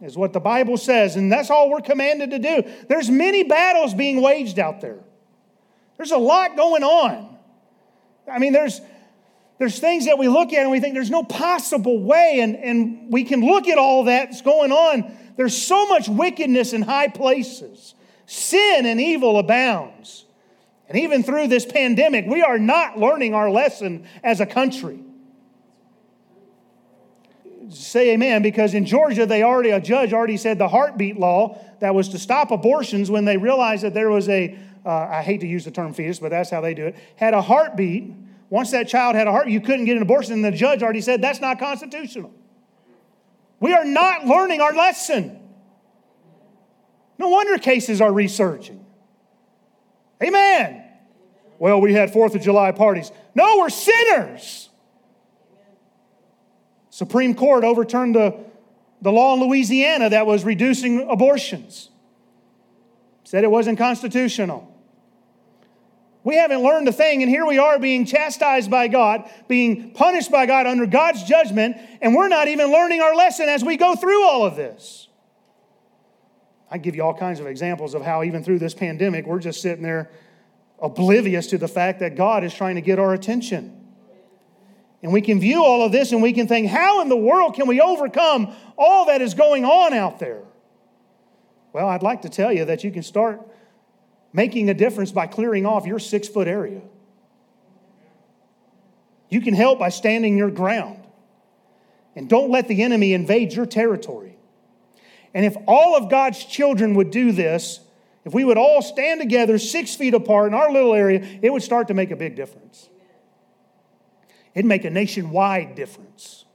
is 0.00 0.16
what 0.16 0.32
the 0.32 0.40
Bible 0.40 0.76
says. 0.76 1.16
And 1.16 1.30
that's 1.30 1.50
all 1.50 1.70
we're 1.70 1.80
commanded 1.80 2.30
to 2.30 2.38
do. 2.38 2.62
There's 2.88 3.10
many 3.10 3.42
battles 3.42 3.94
being 3.94 4.22
waged 4.22 4.58
out 4.58 4.80
there. 4.80 5.00
There's 5.96 6.12
a 6.12 6.18
lot 6.18 6.56
going 6.56 6.84
on. 6.84 7.36
I 8.30 8.38
mean, 8.38 8.52
there's 8.52 8.80
there's 9.58 9.78
things 9.78 10.04
that 10.04 10.18
we 10.18 10.28
look 10.28 10.52
at 10.52 10.60
and 10.60 10.70
we 10.70 10.80
think 10.80 10.92
there's 10.92 11.10
no 11.10 11.22
possible 11.22 11.98
way, 11.98 12.40
and, 12.40 12.56
and 12.56 13.10
we 13.10 13.24
can 13.24 13.40
look 13.40 13.68
at 13.68 13.78
all 13.78 14.04
that's 14.04 14.42
going 14.42 14.70
on 14.70 15.16
there's 15.36 15.56
so 15.56 15.86
much 15.86 16.08
wickedness 16.08 16.72
in 16.72 16.82
high 16.82 17.08
places. 17.08 17.94
Sin 18.24 18.86
and 18.86 19.00
evil 19.00 19.38
abounds. 19.38 20.24
And 20.88 20.98
even 20.98 21.22
through 21.22 21.48
this 21.48 21.66
pandemic, 21.66 22.26
we 22.26 22.42
are 22.42 22.58
not 22.58 22.98
learning 22.98 23.34
our 23.34 23.50
lesson 23.50 24.06
as 24.22 24.40
a 24.40 24.46
country. 24.46 25.00
Say 27.68 28.10
amen, 28.10 28.42
because 28.42 28.74
in 28.74 28.86
Georgia, 28.86 29.26
they 29.26 29.42
already, 29.42 29.70
a 29.70 29.80
judge 29.80 30.12
already 30.12 30.36
said 30.36 30.58
the 30.58 30.68
heartbeat 30.68 31.18
law 31.18 31.60
that 31.80 31.94
was 31.94 32.10
to 32.10 32.18
stop 32.18 32.52
abortions 32.52 33.10
when 33.10 33.24
they 33.24 33.36
realized 33.36 33.82
that 33.82 33.92
there 33.92 34.10
was 34.10 34.28
a 34.28 34.56
uh, 34.86 35.08
I 35.10 35.22
hate 35.22 35.40
to 35.40 35.46
use 35.48 35.64
the 35.64 35.72
term 35.72 35.92
fetus, 35.92 36.20
but 36.20 36.30
that's 36.30 36.48
how 36.48 36.60
they 36.60 36.72
do 36.72 36.86
it, 36.86 36.96
had 37.16 37.34
a 37.34 37.42
heartbeat. 37.42 38.14
Once 38.48 38.70
that 38.70 38.86
child 38.86 39.16
had 39.16 39.26
a 39.26 39.32
heart, 39.32 39.48
you 39.48 39.60
couldn't 39.60 39.86
get 39.86 39.96
an 39.96 40.02
abortion, 40.02 40.34
and 40.34 40.44
the 40.44 40.52
judge 40.52 40.80
already 40.80 41.00
said 41.00 41.20
that's 41.20 41.40
not 41.40 41.58
constitutional. 41.58 42.32
We 43.58 43.72
are 43.72 43.84
not 43.84 44.26
learning 44.26 44.60
our 44.60 44.72
lesson. 44.72 45.40
No 47.18 47.28
wonder 47.28 47.58
cases 47.58 48.00
are 48.00 48.12
resurging. 48.12 48.85
Amen. 50.22 50.84
Well, 51.58 51.80
we 51.80 51.94
had 51.94 52.12
Fourth 52.12 52.34
of 52.34 52.42
July 52.42 52.72
parties. 52.72 53.10
No, 53.34 53.58
we're 53.58 53.70
sinners. 53.70 54.68
Supreme 56.90 57.34
Court 57.34 57.64
overturned 57.64 58.14
the, 58.14 58.38
the 59.02 59.12
law 59.12 59.34
in 59.34 59.40
Louisiana 59.40 60.10
that 60.10 60.26
was 60.26 60.44
reducing 60.44 61.08
abortions. 61.08 61.90
Said 63.24 63.44
it 63.44 63.50
wasn't 63.50 63.78
constitutional. 63.78 64.72
We 66.24 66.36
haven't 66.36 66.62
learned 66.62 66.88
a 66.88 66.92
thing, 66.92 67.22
and 67.22 67.30
here 67.30 67.46
we 67.46 67.58
are 67.58 67.78
being 67.78 68.04
chastised 68.04 68.70
by 68.70 68.88
God, 68.88 69.30
being 69.46 69.92
punished 69.92 70.30
by 70.30 70.46
God 70.46 70.66
under 70.66 70.86
God's 70.86 71.22
judgment, 71.22 71.76
and 72.00 72.14
we're 72.14 72.28
not 72.28 72.48
even 72.48 72.72
learning 72.72 73.00
our 73.00 73.14
lesson 73.14 73.48
as 73.48 73.62
we 73.64 73.76
go 73.76 73.94
through 73.94 74.24
all 74.24 74.44
of 74.44 74.56
this. 74.56 75.05
I 76.70 76.78
give 76.78 76.96
you 76.96 77.02
all 77.02 77.14
kinds 77.14 77.40
of 77.40 77.46
examples 77.46 77.94
of 77.94 78.02
how, 78.02 78.24
even 78.24 78.42
through 78.42 78.58
this 78.58 78.74
pandemic, 78.74 79.26
we're 79.26 79.38
just 79.38 79.62
sitting 79.62 79.82
there 79.82 80.10
oblivious 80.80 81.46
to 81.48 81.58
the 81.58 81.68
fact 81.68 82.00
that 82.00 82.16
God 82.16 82.44
is 82.44 82.52
trying 82.52 82.74
to 82.74 82.80
get 82.80 82.98
our 82.98 83.14
attention. 83.14 83.86
And 85.02 85.12
we 85.12 85.20
can 85.20 85.38
view 85.38 85.62
all 85.62 85.84
of 85.84 85.92
this 85.92 86.12
and 86.12 86.22
we 86.22 86.32
can 86.32 86.48
think, 86.48 86.68
how 86.68 87.00
in 87.02 87.08
the 87.08 87.16
world 87.16 87.54
can 87.54 87.68
we 87.68 87.80
overcome 87.80 88.52
all 88.76 89.06
that 89.06 89.22
is 89.22 89.34
going 89.34 89.64
on 89.64 89.92
out 89.92 90.18
there? 90.18 90.42
Well, 91.72 91.88
I'd 91.88 92.02
like 92.02 92.22
to 92.22 92.28
tell 92.28 92.52
you 92.52 92.64
that 92.64 92.82
you 92.82 92.90
can 92.90 93.02
start 93.02 93.40
making 94.32 94.68
a 94.68 94.74
difference 94.74 95.12
by 95.12 95.26
clearing 95.26 95.66
off 95.66 95.86
your 95.86 95.98
six 95.98 96.26
foot 96.26 96.48
area. 96.48 96.80
You 99.28 99.40
can 99.40 99.54
help 99.54 99.78
by 99.78 99.90
standing 99.90 100.36
your 100.36 100.50
ground. 100.50 101.06
And 102.14 102.28
don't 102.28 102.50
let 102.50 102.66
the 102.66 102.82
enemy 102.82 103.12
invade 103.12 103.52
your 103.52 103.66
territory. 103.66 104.35
And 105.36 105.44
if 105.44 105.54
all 105.68 105.94
of 105.94 106.08
God's 106.08 106.42
children 106.42 106.94
would 106.94 107.10
do 107.10 107.30
this, 107.30 107.80
if 108.24 108.32
we 108.32 108.42
would 108.42 108.56
all 108.56 108.80
stand 108.80 109.20
together 109.20 109.58
six 109.58 109.94
feet 109.94 110.14
apart 110.14 110.48
in 110.48 110.54
our 110.54 110.72
little 110.72 110.94
area, 110.94 111.20
it 111.42 111.52
would 111.52 111.62
start 111.62 111.88
to 111.88 111.94
make 111.94 112.10
a 112.10 112.16
big 112.16 112.36
difference. 112.36 112.88
It'd 114.54 114.64
make 114.64 114.86
a 114.86 114.90
nationwide 114.90 115.74
difference. 115.74 116.46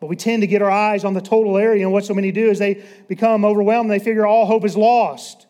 But 0.00 0.06
we 0.06 0.16
tend 0.16 0.44
to 0.44 0.46
get 0.46 0.62
our 0.62 0.70
eyes 0.70 1.04
on 1.04 1.12
the 1.12 1.20
total 1.20 1.58
area, 1.58 1.84
and 1.84 1.92
what 1.92 2.06
so 2.06 2.14
many 2.14 2.32
do 2.32 2.48
is 2.48 2.58
they 2.58 2.82
become 3.06 3.44
overwhelmed. 3.44 3.90
They 3.90 3.98
figure 3.98 4.24
all 4.24 4.46
hope 4.46 4.64
is 4.64 4.74
lost. 4.74 5.46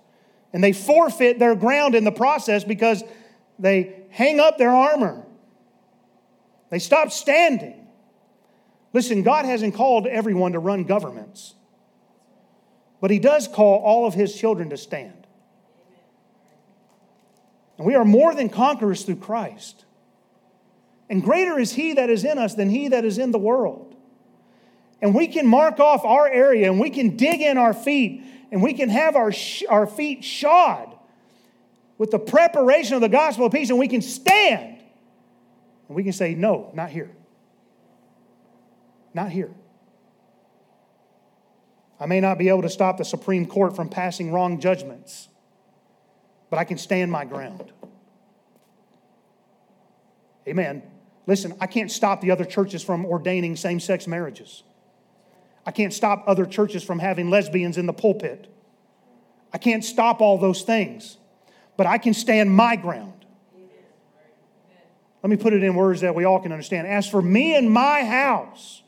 And 0.53 0.65
they 0.65 0.73
forfeit 0.73 1.39
their 1.39 1.55
ground 1.55 1.95
in 1.95 2.03
the 2.03 2.11
process 2.11 2.65
because 2.65 3.05
they 3.61 4.03
hang 4.11 4.41
up 4.41 4.59
their 4.59 4.71
armor. 4.71 5.25
They 6.71 6.81
stop 6.81 7.13
standing. 7.13 7.87
Listen, 8.93 9.23
God 9.23 9.45
hasn't 9.45 9.77
called 9.77 10.09
everyone 10.09 10.51
to 10.55 10.59
run 10.59 10.83
governments, 10.83 11.55
but 13.01 13.11
He 13.11 13.19
does 13.19 13.49
call 13.49 13.81
all 13.83 14.07
of 14.07 14.15
His 14.15 14.35
children 14.35 14.71
to 14.71 14.77
stand. 14.77 15.27
And 17.79 17.87
we 17.87 17.95
are 17.95 18.05
more 18.05 18.35
than 18.35 18.49
conquerors 18.49 19.03
through 19.03 19.17
Christ. 19.17 19.85
And 21.09 21.23
greater 21.23 21.59
is 21.59 21.73
He 21.73 21.95
that 21.95 22.11
is 22.11 22.25
in 22.25 22.39
us 22.39 22.55
than 22.55 22.71
He 22.71 22.89
that 22.89 23.05
is 23.05 23.19
in 23.19 23.31
the 23.31 23.39
world. 23.39 23.95
And 25.03 25.15
we 25.15 25.27
can 25.27 25.47
mark 25.47 25.79
off 25.79 26.05
our 26.05 26.27
area 26.27 26.71
and 26.71 26.81
we 26.81 26.91
can 26.91 27.17
dig 27.17 27.43
in 27.43 27.59
our 27.59 27.75
feet 27.75 28.23
and 28.51 28.63
we 28.63 28.73
can 28.73 28.89
have 28.89 29.15
our, 29.15 29.31
sh- 29.31 29.65
our 29.69 29.87
feet 29.87 30.25
shod 30.25 30.97
with 31.99 32.11
the 32.11 32.19
preparation 32.19 32.95
of 32.95 33.03
the 33.03 33.09
gospel 33.09 33.47
of 33.47 33.53
peace 33.53 33.71
and 33.71 33.79
we 33.79 33.89
can 33.89 34.03
stand 34.03 34.79
and 35.89 35.97
we 35.97 36.03
can 36.03 36.13
say, 36.13 36.35
No, 36.35 36.71
not 36.75 36.91
here. 36.91 37.11
Not 39.15 39.31
here. 39.31 39.51
I 41.99 42.07
may 42.07 42.21
not 42.21 42.39
be 42.39 42.49
able 42.49 42.63
to 42.63 42.71
stop 42.71 42.99
the 42.99 43.05
Supreme 43.05 43.47
Court 43.47 43.75
from 43.75 43.89
passing 43.89 44.33
wrong 44.33 44.61
judgments, 44.61 45.29
but 46.51 46.59
I 46.59 46.65
can 46.65 46.79
stand 46.79 47.11
my 47.11 47.25
ground. 47.25 47.73
Amen. 50.47 50.83
Listen, 51.27 51.55
I 51.61 51.67
can't 51.67 51.91
stop 51.91 52.21
the 52.21 52.31
other 52.31 52.45
churches 52.45 52.85
from 52.85 53.05
ordaining 53.05 53.57
same 53.57 53.81
sex 53.81 54.07
marriages. 54.07 54.63
I 55.65 55.73
can't 55.73 55.93
stop 55.93 56.25
other 56.27 56.47
churches 56.47 56.85
from 56.85 57.01
having 57.01 57.31
lesbians 57.31 57.79
in 57.79 57.87
the 57.87 57.93
pulpit. 57.93 58.47
I 59.53 59.59
can't 59.59 59.85
stop 59.85 60.21
all 60.21 60.39
those 60.39 60.63
things, 60.63 61.17
but 61.77 61.87
I 61.87 61.99
can 61.99 62.15
stand 62.15 62.51
my 62.51 62.77
ground. 62.77 63.13
Let 65.23 65.31
me 65.31 65.37
put 65.37 65.55
it 65.55 65.65
in 65.65 65.75
words 65.75 66.03
that 66.03 66.15
we 66.15 66.25
all 66.25 66.39
can 66.39 66.53
understand. 66.53 66.87
As 66.87 67.09
for 67.09 67.21
me 67.21 67.57
and 67.57 67.69
my 67.69 68.05
house, 68.05 68.83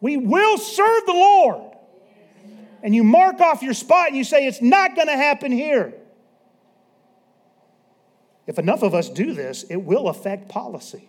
we 0.00 0.18
will 0.18 0.58
serve 0.58 1.06
the 1.06 1.14
Lord. 1.14 1.69
And 2.82 2.94
you 2.94 3.04
mark 3.04 3.40
off 3.40 3.62
your 3.62 3.74
spot 3.74 4.08
and 4.08 4.16
you 4.16 4.24
say, 4.24 4.46
it's 4.46 4.62
not 4.62 4.94
going 4.94 5.08
to 5.08 5.16
happen 5.16 5.52
here. 5.52 5.94
If 8.46 8.58
enough 8.58 8.82
of 8.82 8.94
us 8.94 9.08
do 9.08 9.34
this, 9.34 9.64
it 9.64 9.76
will 9.76 10.08
affect 10.08 10.48
policy. 10.48 11.08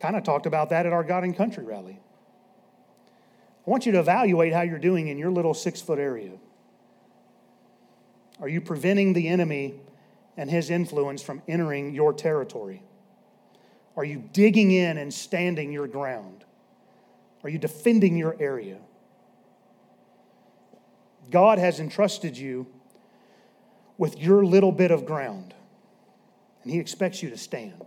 Kind 0.00 0.16
of 0.16 0.24
talked 0.24 0.46
about 0.46 0.70
that 0.70 0.86
at 0.86 0.92
our 0.92 1.04
God 1.04 1.24
and 1.24 1.36
Country 1.36 1.64
rally. 1.64 1.98
I 3.66 3.70
want 3.70 3.86
you 3.86 3.92
to 3.92 4.00
evaluate 4.00 4.52
how 4.52 4.62
you're 4.62 4.78
doing 4.78 5.08
in 5.08 5.16
your 5.16 5.30
little 5.30 5.54
six 5.54 5.80
foot 5.80 5.98
area. 5.98 6.32
Are 8.40 8.48
you 8.48 8.60
preventing 8.60 9.12
the 9.12 9.28
enemy 9.28 9.74
and 10.36 10.50
his 10.50 10.68
influence 10.68 11.22
from 11.22 11.42
entering 11.48 11.94
your 11.94 12.12
territory? 12.12 12.82
Are 13.96 14.04
you 14.04 14.28
digging 14.32 14.72
in 14.72 14.98
and 14.98 15.14
standing 15.14 15.72
your 15.72 15.86
ground? 15.86 16.44
Are 17.44 17.48
you 17.48 17.58
defending 17.58 18.16
your 18.16 18.36
area? 18.40 18.78
God 21.30 21.58
has 21.58 21.80
entrusted 21.80 22.36
you 22.36 22.66
with 23.98 24.18
your 24.18 24.44
little 24.44 24.72
bit 24.72 24.90
of 24.90 25.06
ground, 25.06 25.54
and 26.62 26.72
He 26.72 26.78
expects 26.78 27.22
you 27.22 27.30
to 27.30 27.36
stand. 27.38 27.86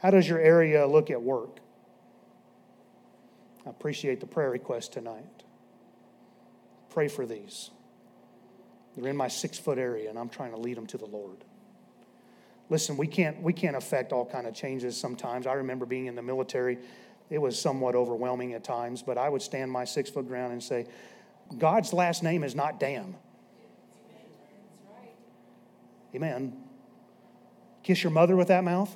How 0.00 0.10
does 0.10 0.28
your 0.28 0.38
area 0.38 0.86
look 0.86 1.10
at 1.10 1.22
work? 1.22 1.60
I 3.66 3.70
appreciate 3.70 4.20
the 4.20 4.26
prayer 4.26 4.50
request 4.50 4.92
tonight. 4.92 5.42
Pray 6.90 7.08
for 7.08 7.26
these. 7.26 7.70
They're 8.96 9.10
in 9.10 9.16
my 9.16 9.28
six 9.28 9.58
foot 9.58 9.78
area, 9.78 10.10
and 10.10 10.18
I'm 10.18 10.28
trying 10.28 10.52
to 10.52 10.58
lead 10.58 10.76
them 10.76 10.86
to 10.88 10.98
the 10.98 11.06
Lord. 11.06 11.38
Listen, 12.70 12.96
we 12.96 13.06
can't, 13.06 13.42
we 13.42 13.52
can't 13.52 13.76
affect 13.76 14.12
all 14.12 14.24
kind 14.24 14.46
of 14.46 14.54
changes 14.54 14.96
sometimes. 14.96 15.46
I 15.46 15.54
remember 15.54 15.86
being 15.86 16.06
in 16.06 16.14
the 16.14 16.22
military. 16.22 16.78
It 17.30 17.38
was 17.38 17.60
somewhat 17.60 17.94
overwhelming 17.94 18.52
at 18.52 18.64
times, 18.64 19.02
but 19.02 19.18
I 19.18 19.28
would 19.28 19.42
stand 19.42 19.70
my 19.70 19.84
six 19.84 20.10
foot 20.10 20.28
ground 20.28 20.52
and 20.52 20.62
say, 20.62 20.86
God's 21.58 21.92
last 21.92 22.22
name 22.22 22.44
is 22.44 22.54
not 22.54 22.78
damn. 22.78 23.16
Amen. 26.14 26.56
Kiss 27.82 28.02
your 28.02 28.12
mother 28.12 28.36
with 28.36 28.48
that 28.48 28.64
mouth? 28.64 28.94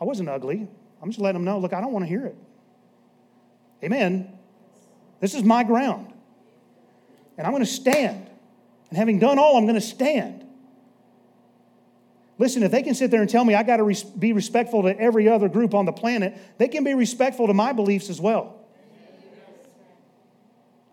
I 0.00 0.04
wasn't 0.04 0.28
ugly. 0.28 0.68
I'm 1.02 1.10
just 1.10 1.20
letting 1.20 1.40
them 1.40 1.44
know, 1.44 1.58
look, 1.58 1.72
I 1.72 1.80
don't 1.80 1.92
want 1.92 2.04
to 2.04 2.08
hear 2.08 2.26
it. 2.26 2.36
Amen. 3.82 4.38
This 5.20 5.34
is 5.34 5.42
my 5.42 5.64
ground. 5.64 6.12
And 7.36 7.46
I'm 7.46 7.52
going 7.52 7.64
to 7.64 7.70
stand. 7.70 8.28
And 8.88 8.98
having 8.98 9.18
done 9.18 9.38
all, 9.38 9.56
I'm 9.56 9.64
going 9.64 9.74
to 9.74 9.80
stand. 9.80 10.46
Listen, 12.40 12.62
if 12.62 12.70
they 12.70 12.82
can 12.82 12.94
sit 12.94 13.10
there 13.10 13.20
and 13.20 13.28
tell 13.28 13.44
me 13.44 13.54
I 13.54 13.62
got 13.62 13.76
to 13.76 13.82
res- 13.82 14.02
be 14.02 14.32
respectful 14.32 14.84
to 14.84 14.98
every 14.98 15.28
other 15.28 15.46
group 15.46 15.74
on 15.74 15.84
the 15.84 15.92
planet, 15.92 16.38
they 16.56 16.68
can 16.68 16.84
be 16.84 16.94
respectful 16.94 17.48
to 17.48 17.52
my 17.52 17.74
beliefs 17.74 18.08
as 18.08 18.18
well. 18.18 18.58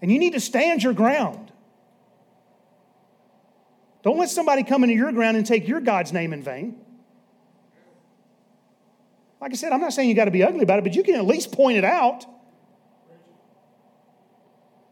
And 0.02 0.12
you 0.12 0.20
need 0.20 0.34
to 0.34 0.42
stand 0.42 0.84
your 0.84 0.92
ground. 0.92 1.54
Don't 4.04 4.18
let 4.18 4.30
somebody 4.30 4.64
come 4.64 4.84
into 4.84 4.96
your 4.96 5.14
ground 5.14 5.38
and 5.38 5.46
take 5.46 5.70
your 5.70 5.80
God's 5.80 6.12
name 6.12 6.34
in 6.34 6.44
vain. 6.44 6.82
Like 9.40 9.54
I 9.54 9.56
said, 9.56 9.72
I'm 9.72 9.80
not 9.80 9.94
saying 9.94 10.10
you 10.10 10.16
got 10.16 10.26
to 10.26 10.32
be 10.32 10.44
ugly 10.44 10.64
about 10.64 10.80
it, 10.80 10.84
but 10.84 10.96
you 10.96 11.04
can 11.04 11.16
at 11.16 11.26
least 11.26 11.54
point 11.54 11.78
it 11.78 11.86
out. 11.86 12.26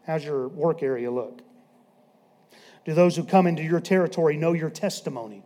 How's 0.06 0.24
your 0.24 0.48
work 0.48 0.82
area 0.82 1.10
look? 1.10 1.42
Do 2.86 2.94
those 2.94 3.14
who 3.14 3.24
come 3.24 3.46
into 3.46 3.62
your 3.62 3.80
territory 3.80 4.38
know 4.38 4.54
your 4.54 4.70
testimony? 4.70 5.44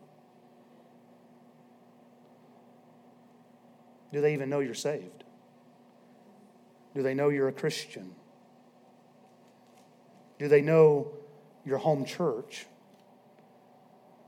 Do 4.12 4.20
they 4.20 4.32
even 4.32 4.50
know 4.50 4.60
you're 4.60 4.74
saved? 4.74 5.24
Do 6.94 7.02
they 7.02 7.14
know 7.14 7.28
you're 7.28 7.48
a 7.48 7.52
Christian? 7.52 8.14
Do 10.38 10.48
they 10.48 10.60
know 10.60 11.12
your 11.64 11.78
home 11.78 12.04
church? 12.04 12.66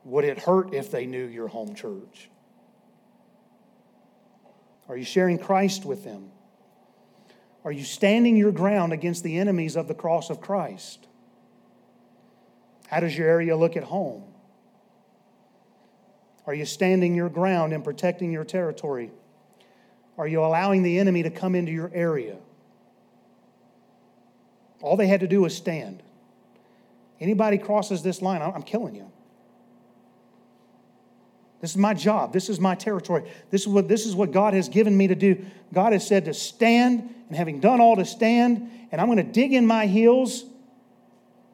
Would 0.04 0.24
it 0.24 0.38
hurt 0.38 0.74
if 0.74 0.90
they 0.90 1.06
knew 1.06 1.26
your 1.26 1.48
home 1.48 1.74
church? 1.74 2.28
Are 4.88 4.96
you 4.96 5.04
sharing 5.04 5.38
Christ 5.38 5.84
with 5.84 6.04
them? 6.04 6.30
Are 7.64 7.72
you 7.72 7.84
standing 7.84 8.36
your 8.36 8.52
ground 8.52 8.92
against 8.92 9.22
the 9.22 9.38
enemies 9.38 9.76
of 9.76 9.88
the 9.88 9.94
cross 9.94 10.30
of 10.30 10.40
Christ? 10.40 11.06
How 12.88 13.00
does 13.00 13.16
your 13.16 13.28
area 13.28 13.56
look 13.56 13.76
at 13.76 13.84
home? 13.84 14.24
Are 16.46 16.54
you 16.54 16.66
standing 16.66 17.14
your 17.14 17.28
ground 17.28 17.72
and 17.72 17.84
protecting 17.84 18.32
your 18.32 18.44
territory? 18.44 19.12
Are 20.18 20.26
you 20.26 20.44
allowing 20.44 20.82
the 20.82 20.98
enemy 20.98 21.22
to 21.22 21.30
come 21.30 21.54
into 21.54 21.72
your 21.72 21.90
area? 21.94 22.36
All 24.80 24.96
they 24.96 25.06
had 25.06 25.20
to 25.20 25.28
do 25.28 25.42
was 25.42 25.56
stand. 25.56 26.02
Anybody 27.20 27.56
crosses 27.56 28.02
this 28.02 28.20
line, 28.20 28.42
I'm 28.42 28.62
killing 28.62 28.94
you. 28.94 29.10
This 31.60 31.70
is 31.70 31.76
my 31.76 31.94
job. 31.94 32.32
This 32.32 32.48
is 32.48 32.58
my 32.58 32.74
territory. 32.74 33.22
This 33.50 33.62
is 33.62 33.68
what, 33.68 33.86
this 33.86 34.04
is 34.04 34.16
what 34.16 34.32
God 34.32 34.52
has 34.52 34.68
given 34.68 34.96
me 34.96 35.06
to 35.06 35.14
do. 35.14 35.44
God 35.72 35.92
has 35.92 36.04
said 36.04 36.24
to 36.24 36.34
stand, 36.34 37.14
and 37.28 37.36
having 37.36 37.60
done 37.60 37.80
all 37.80 37.94
to 37.94 38.04
stand, 38.04 38.68
and 38.90 39.00
I'm 39.00 39.06
going 39.06 39.18
to 39.18 39.32
dig 39.32 39.52
in 39.52 39.64
my 39.64 39.86
heels. 39.86 40.44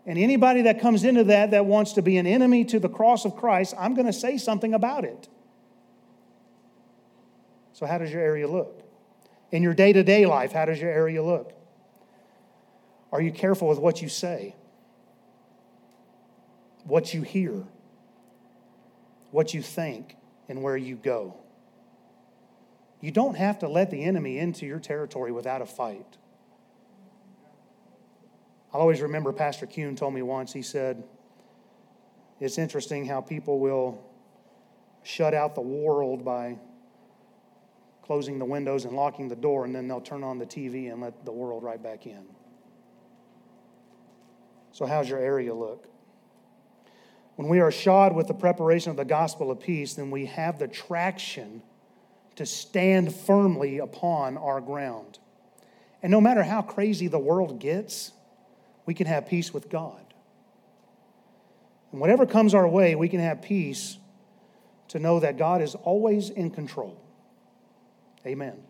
And 0.06 0.18
anybody 0.18 0.62
that 0.62 0.80
comes 0.80 1.04
into 1.04 1.24
that 1.24 1.50
that 1.50 1.66
wants 1.66 1.92
to 1.92 2.02
be 2.02 2.16
an 2.16 2.26
enemy 2.26 2.64
to 2.64 2.80
the 2.80 2.88
cross 2.88 3.26
of 3.26 3.36
Christ, 3.36 3.74
I'm 3.78 3.92
going 3.92 4.06
to 4.06 4.12
say 4.12 4.38
something 4.38 4.72
about 4.72 5.04
it. 5.04 5.28
So, 7.78 7.86
how 7.86 7.98
does 7.98 8.10
your 8.10 8.20
area 8.20 8.48
look? 8.48 8.82
In 9.52 9.62
your 9.62 9.72
day 9.72 9.92
to 9.92 10.02
day 10.02 10.26
life, 10.26 10.50
how 10.50 10.64
does 10.64 10.80
your 10.80 10.90
area 10.90 11.22
look? 11.22 11.52
Are 13.12 13.22
you 13.22 13.30
careful 13.30 13.68
with 13.68 13.78
what 13.78 14.02
you 14.02 14.08
say? 14.08 14.56
What 16.82 17.14
you 17.14 17.22
hear? 17.22 17.62
What 19.30 19.54
you 19.54 19.62
think? 19.62 20.16
And 20.48 20.60
where 20.60 20.76
you 20.76 20.96
go? 20.96 21.36
You 23.00 23.12
don't 23.12 23.36
have 23.36 23.60
to 23.60 23.68
let 23.68 23.92
the 23.92 24.02
enemy 24.02 24.38
into 24.38 24.66
your 24.66 24.80
territory 24.80 25.30
without 25.30 25.62
a 25.62 25.66
fight. 25.66 26.16
I 28.74 28.78
always 28.78 29.00
remember 29.00 29.32
Pastor 29.32 29.66
Kuhn 29.66 29.94
told 29.94 30.14
me 30.14 30.22
once, 30.22 30.52
he 30.52 30.62
said, 30.62 31.04
It's 32.40 32.58
interesting 32.58 33.06
how 33.06 33.20
people 33.20 33.60
will 33.60 34.04
shut 35.04 35.32
out 35.32 35.54
the 35.54 35.60
world 35.60 36.24
by 36.24 36.58
closing 38.08 38.38
the 38.38 38.44
windows 38.46 38.86
and 38.86 38.96
locking 38.96 39.28
the 39.28 39.36
door, 39.36 39.66
and 39.66 39.74
then 39.74 39.86
they'll 39.86 40.00
turn 40.00 40.24
on 40.24 40.38
the 40.38 40.46
TV 40.46 40.90
and 40.90 41.02
let 41.02 41.26
the 41.26 41.30
world 41.30 41.62
right 41.62 41.82
back 41.82 42.06
in. 42.06 42.24
So, 44.72 44.86
how's 44.86 45.10
your 45.10 45.18
area 45.18 45.54
look? 45.54 45.86
When 47.36 47.48
we 47.48 47.60
are 47.60 47.70
shod 47.70 48.16
with 48.16 48.26
the 48.26 48.32
preparation 48.32 48.90
of 48.90 48.96
the 48.96 49.04
gospel 49.04 49.50
of 49.50 49.60
peace, 49.60 49.92
then 49.92 50.10
we 50.10 50.24
have 50.24 50.58
the 50.58 50.66
traction 50.66 51.62
to 52.36 52.46
stand 52.46 53.14
firmly 53.14 53.76
upon 53.76 54.38
our 54.38 54.62
ground. 54.62 55.18
And 56.02 56.10
no 56.10 56.20
matter 56.20 56.42
how 56.42 56.62
crazy 56.62 57.08
the 57.08 57.18
world 57.18 57.60
gets, 57.60 58.12
we 58.86 58.94
can 58.94 59.06
have 59.06 59.26
peace 59.26 59.52
with 59.52 59.68
God. 59.68 60.14
And 61.92 62.00
whatever 62.00 62.24
comes 62.24 62.54
our 62.54 62.66
way, 62.66 62.94
we 62.94 63.10
can 63.10 63.20
have 63.20 63.42
peace 63.42 63.98
to 64.88 64.98
know 64.98 65.20
that 65.20 65.36
God 65.36 65.60
is 65.60 65.74
always 65.74 66.30
in 66.30 66.50
control. 66.50 67.02
Amen. 68.28 68.62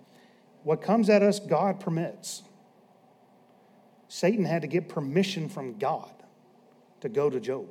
What 0.62 0.82
comes 0.82 1.10
at 1.10 1.22
us, 1.22 1.40
God 1.40 1.80
permits. 1.80 2.42
Satan 4.06 4.44
had 4.44 4.62
to 4.62 4.68
get 4.68 4.88
permission 4.88 5.48
from 5.48 5.78
God 5.78 6.10
to 7.00 7.08
go 7.08 7.28
to 7.28 7.40
Job. 7.40 7.66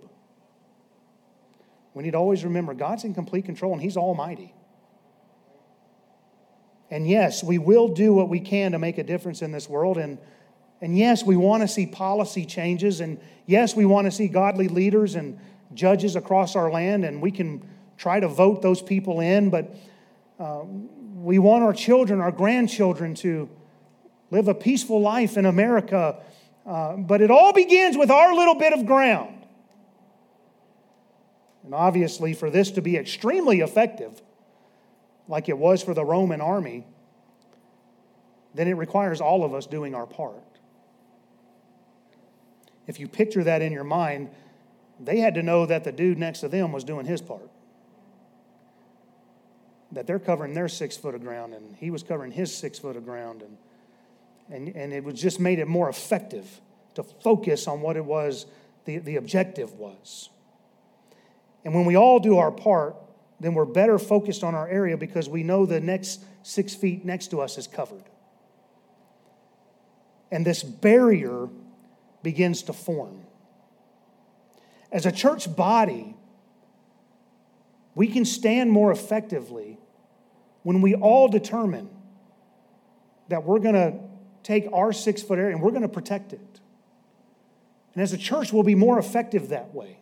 We 1.93 2.03
need 2.03 2.11
to 2.11 2.17
always 2.17 2.43
remember 2.43 2.73
God's 2.73 3.05
in 3.05 3.13
complete 3.13 3.45
control 3.45 3.73
and 3.73 3.81
He's 3.81 3.97
almighty. 3.97 4.53
And 6.91 7.07
yes, 7.07 7.43
we 7.43 7.57
will 7.57 7.87
do 7.87 8.13
what 8.13 8.29
we 8.29 8.39
can 8.39 8.73
to 8.73 8.79
make 8.79 8.97
a 8.97 9.03
difference 9.03 9.41
in 9.41 9.51
this 9.51 9.67
world. 9.67 9.97
And, 9.97 10.17
and 10.81 10.97
yes, 10.97 11.23
we 11.23 11.35
want 11.35 11.63
to 11.63 11.67
see 11.67 11.85
policy 11.85 12.45
changes. 12.45 13.01
And 13.01 13.19
yes, 13.45 13.75
we 13.75 13.85
want 13.85 14.05
to 14.05 14.11
see 14.11 14.27
godly 14.27 14.67
leaders 14.67 15.15
and 15.15 15.39
judges 15.73 16.15
across 16.15 16.55
our 16.55 16.71
land. 16.71 17.03
And 17.03 17.21
we 17.21 17.31
can 17.31 17.67
try 17.97 18.19
to 18.19 18.27
vote 18.27 18.61
those 18.61 18.81
people 18.81 19.19
in. 19.19 19.49
But 19.49 19.75
uh, 20.39 20.63
we 21.27 21.39
want 21.39 21.61
our 21.61 21.73
children, 21.73 22.21
our 22.21 22.31
grandchildren 22.31 23.13
to 23.13 23.49
live 24.31 24.47
a 24.47 24.53
peaceful 24.53 25.01
life 25.01 25.35
in 25.35 25.45
America. 25.45 26.15
Uh, 26.65 26.95
but 26.95 27.19
it 27.19 27.29
all 27.29 27.51
begins 27.51 27.97
with 27.97 28.09
our 28.09 28.33
little 28.33 28.55
bit 28.55 28.71
of 28.71 28.85
ground. 28.85 29.45
And 31.65 31.75
obviously, 31.75 32.33
for 32.33 32.49
this 32.49 32.71
to 32.71 32.81
be 32.81 32.95
extremely 32.95 33.59
effective, 33.59 34.21
like 35.27 35.49
it 35.49 35.57
was 35.57 35.83
for 35.83 35.93
the 35.93 36.05
Roman 36.05 36.39
army, 36.39 36.87
then 38.53 38.69
it 38.69 38.77
requires 38.77 39.19
all 39.19 39.43
of 39.43 39.53
us 39.53 39.67
doing 39.67 39.93
our 39.93 40.05
part. 40.05 40.41
If 42.87 43.01
you 43.01 43.09
picture 43.09 43.43
that 43.43 43.61
in 43.61 43.73
your 43.73 43.83
mind, 43.83 44.29
they 44.97 45.19
had 45.19 45.33
to 45.33 45.43
know 45.43 45.65
that 45.65 45.83
the 45.83 45.91
dude 45.91 46.17
next 46.17 46.39
to 46.39 46.47
them 46.47 46.71
was 46.71 46.85
doing 46.85 47.05
his 47.05 47.19
part 47.21 47.49
that 49.91 50.07
they're 50.07 50.19
covering 50.19 50.53
their 50.53 50.67
six 50.67 50.97
foot 50.97 51.15
of 51.15 51.21
ground 51.21 51.53
and 51.53 51.75
he 51.77 51.91
was 51.91 52.03
covering 52.03 52.31
his 52.31 52.55
six 52.55 52.79
foot 52.79 52.95
of 52.95 53.05
ground 53.05 53.41
and 53.41 53.57
and, 54.49 54.69
and 54.77 54.93
it 54.93 55.03
was 55.03 55.19
just 55.19 55.41
made 55.41 55.59
it 55.59 55.67
more 55.67 55.89
effective 55.89 56.61
to 56.95 57.03
focus 57.03 57.67
on 57.67 57.81
what 57.81 57.97
it 57.97 58.05
was 58.05 58.45
the, 58.85 58.97
the 58.99 59.17
objective 59.17 59.73
was. 59.73 60.29
And 61.65 61.75
when 61.75 61.83
we 61.83 61.97
all 61.97 62.19
do 62.19 62.37
our 62.37 62.51
part 62.51 62.95
then 63.39 63.53
we're 63.53 63.65
better 63.65 63.99
focused 63.99 64.43
on 64.43 64.55
our 64.55 64.67
area 64.67 64.97
because 64.97 65.29
we 65.29 65.43
know 65.43 65.65
the 65.65 65.79
next 65.79 66.23
six 66.43 66.73
feet 66.73 67.05
next 67.05 67.27
to 67.27 67.41
us 67.41 67.57
is 67.57 67.67
covered. 67.67 68.03
And 70.31 70.45
this 70.45 70.63
barrier 70.63 71.47
begins 72.23 72.63
to 72.63 72.73
form. 72.73 73.21
As 74.91 75.05
a 75.05 75.11
church 75.11 75.55
body 75.55 76.15
we 77.97 78.07
can 78.07 78.25
stand 78.25 78.69
more 78.69 78.91
effectively 78.91 79.79
when 80.61 80.81
we 80.83 80.93
all 80.93 81.27
determine 81.27 81.89
that 83.29 83.43
we're 83.43 83.57
going 83.57 83.73
to 83.73 83.97
take 84.43 84.67
our 84.71 84.93
six 84.93 85.23
foot 85.23 85.39
area 85.39 85.55
and 85.55 85.63
we're 85.63 85.71
going 85.71 85.81
to 85.81 85.89
protect 85.89 86.31
it. 86.31 86.59
And 87.95 88.03
as 88.03 88.13
a 88.13 88.17
church, 88.19 88.53
we'll 88.53 88.61
be 88.61 88.75
more 88.75 88.99
effective 88.99 89.49
that 89.49 89.73
way. 89.73 89.97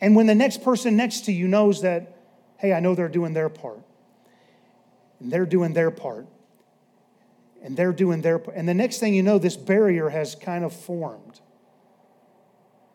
And 0.00 0.16
when 0.16 0.26
the 0.26 0.34
next 0.34 0.64
person 0.64 0.96
next 0.96 1.26
to 1.26 1.32
you 1.32 1.46
knows 1.46 1.82
that, 1.82 2.16
hey, 2.58 2.72
I 2.72 2.80
know 2.80 2.96
they're 2.96 3.08
doing 3.08 3.32
their 3.32 3.48
part, 3.48 3.78
and 5.20 5.32
they're 5.32 5.46
doing 5.46 5.72
their 5.72 5.92
part, 5.92 6.26
and 7.62 7.76
they're 7.76 7.92
doing 7.92 8.22
their 8.22 8.40
part, 8.40 8.56
and 8.56 8.68
the 8.68 8.74
next 8.74 8.98
thing 8.98 9.14
you 9.14 9.22
know, 9.22 9.38
this 9.38 9.56
barrier 9.56 10.08
has 10.08 10.34
kind 10.34 10.64
of 10.64 10.72
formed 10.72 11.38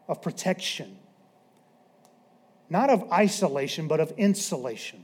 of 0.10 0.22
protection 0.22 0.98
not 2.70 2.90
of 2.90 3.12
isolation, 3.12 3.88
but 3.88 4.00
of 4.00 4.12
insulation. 4.18 5.04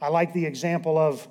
I 0.00 0.08
like 0.08 0.32
the 0.32 0.44
example 0.44 0.98
of 0.98 1.26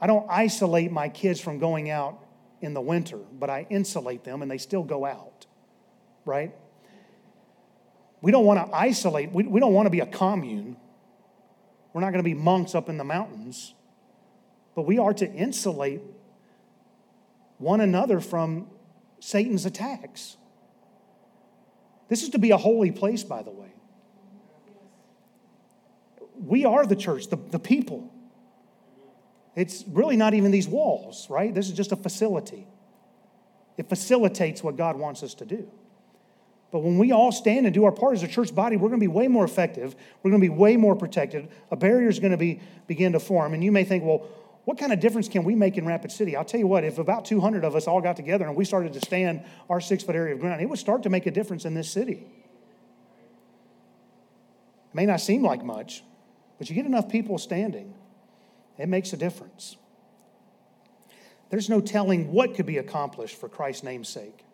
I 0.00 0.06
don't 0.06 0.26
isolate 0.28 0.90
my 0.90 1.08
kids 1.08 1.40
from 1.40 1.58
going 1.58 1.90
out 1.90 2.18
in 2.60 2.74
the 2.74 2.80
winter, 2.80 3.16
but 3.16 3.48
I 3.50 3.66
insulate 3.70 4.24
them 4.24 4.42
and 4.42 4.50
they 4.50 4.58
still 4.58 4.82
go 4.82 5.04
out, 5.04 5.46
right? 6.24 6.54
We 8.20 8.32
don't 8.32 8.44
want 8.44 8.66
to 8.68 8.76
isolate, 8.76 9.32
we, 9.32 9.44
we 9.44 9.60
don't 9.60 9.72
want 9.72 9.86
to 9.86 9.90
be 9.90 10.00
a 10.00 10.06
commune. 10.06 10.76
We're 11.92 12.00
not 12.00 12.10
going 12.10 12.24
to 12.24 12.28
be 12.28 12.34
monks 12.34 12.74
up 12.74 12.88
in 12.88 12.96
the 12.96 13.04
mountains, 13.04 13.74
but 14.74 14.82
we 14.82 14.98
are 14.98 15.14
to 15.14 15.30
insulate 15.30 16.02
one 17.58 17.80
another 17.80 18.20
from 18.20 18.68
Satan's 19.20 19.64
attacks. 19.64 20.36
This 22.08 22.22
is 22.22 22.30
to 22.30 22.38
be 22.38 22.50
a 22.50 22.56
holy 22.56 22.90
place, 22.90 23.22
by 23.22 23.42
the 23.42 23.50
way. 23.50 23.72
We 26.38 26.64
are 26.64 26.84
the 26.84 26.96
church, 26.96 27.28
the, 27.28 27.36
the 27.36 27.58
people. 27.58 28.12
It's 29.56 29.84
really 29.88 30.16
not 30.16 30.34
even 30.34 30.50
these 30.50 30.68
walls, 30.68 31.28
right? 31.30 31.54
This 31.54 31.68
is 31.68 31.74
just 31.74 31.92
a 31.92 31.96
facility. 31.96 32.66
It 33.76 33.88
facilitates 33.88 34.62
what 34.62 34.76
God 34.76 34.96
wants 34.96 35.22
us 35.22 35.34
to 35.34 35.46
do. 35.46 35.70
But 36.70 36.80
when 36.80 36.98
we 36.98 37.12
all 37.12 37.30
stand 37.30 37.66
and 37.66 37.72
do 37.74 37.84
our 37.84 37.92
part 37.92 38.14
as 38.14 38.24
a 38.24 38.28
church 38.28 38.52
body, 38.52 38.76
we're 38.76 38.88
going 38.88 38.98
to 38.98 39.04
be 39.04 39.12
way 39.12 39.28
more 39.28 39.44
effective. 39.44 39.94
We're 40.22 40.32
going 40.32 40.42
to 40.42 40.48
be 40.48 40.54
way 40.54 40.76
more 40.76 40.96
protected. 40.96 41.48
A 41.70 41.76
barrier 41.76 42.08
is 42.08 42.18
going 42.18 42.32
to 42.32 42.36
be, 42.36 42.60
begin 42.88 43.12
to 43.12 43.20
form. 43.20 43.54
And 43.54 43.62
you 43.62 43.70
may 43.70 43.84
think, 43.84 44.02
well, 44.02 44.26
what 44.64 44.78
kind 44.78 44.92
of 44.92 45.00
difference 45.00 45.28
can 45.28 45.44
we 45.44 45.54
make 45.54 45.76
in 45.76 45.86
Rapid 45.86 46.10
City? 46.10 46.36
I'll 46.36 46.44
tell 46.44 46.60
you 46.60 46.66
what, 46.66 46.84
if 46.84 46.98
about 46.98 47.26
200 47.26 47.64
of 47.64 47.76
us 47.76 47.86
all 47.86 48.00
got 48.00 48.16
together 48.16 48.46
and 48.46 48.56
we 48.56 48.64
started 48.64 48.94
to 48.94 49.00
stand 49.00 49.44
our 49.68 49.80
six 49.80 50.02
foot 50.02 50.16
area 50.16 50.34
of 50.34 50.40
ground, 50.40 50.62
it 50.62 50.68
would 50.68 50.78
start 50.78 51.02
to 51.02 51.10
make 51.10 51.26
a 51.26 51.30
difference 51.30 51.64
in 51.64 51.74
this 51.74 51.90
city. 51.90 52.26
It 54.92 54.94
may 54.94 55.04
not 55.06 55.20
seem 55.20 55.42
like 55.42 55.62
much, 55.62 56.02
but 56.58 56.70
you 56.70 56.74
get 56.74 56.86
enough 56.86 57.10
people 57.10 57.36
standing, 57.36 57.94
it 58.78 58.88
makes 58.88 59.12
a 59.12 59.16
difference. 59.16 59.76
There's 61.50 61.68
no 61.68 61.80
telling 61.80 62.32
what 62.32 62.54
could 62.54 62.66
be 62.66 62.78
accomplished 62.78 63.38
for 63.38 63.48
Christ's 63.48 63.84
name's 63.84 64.08
sake 64.08 64.44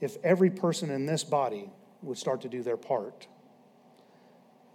if 0.00 0.16
every 0.24 0.50
person 0.50 0.90
in 0.90 1.06
this 1.06 1.22
body 1.22 1.70
would 2.02 2.16
start 2.16 2.40
to 2.42 2.48
do 2.48 2.62
their 2.62 2.76
part. 2.76 3.26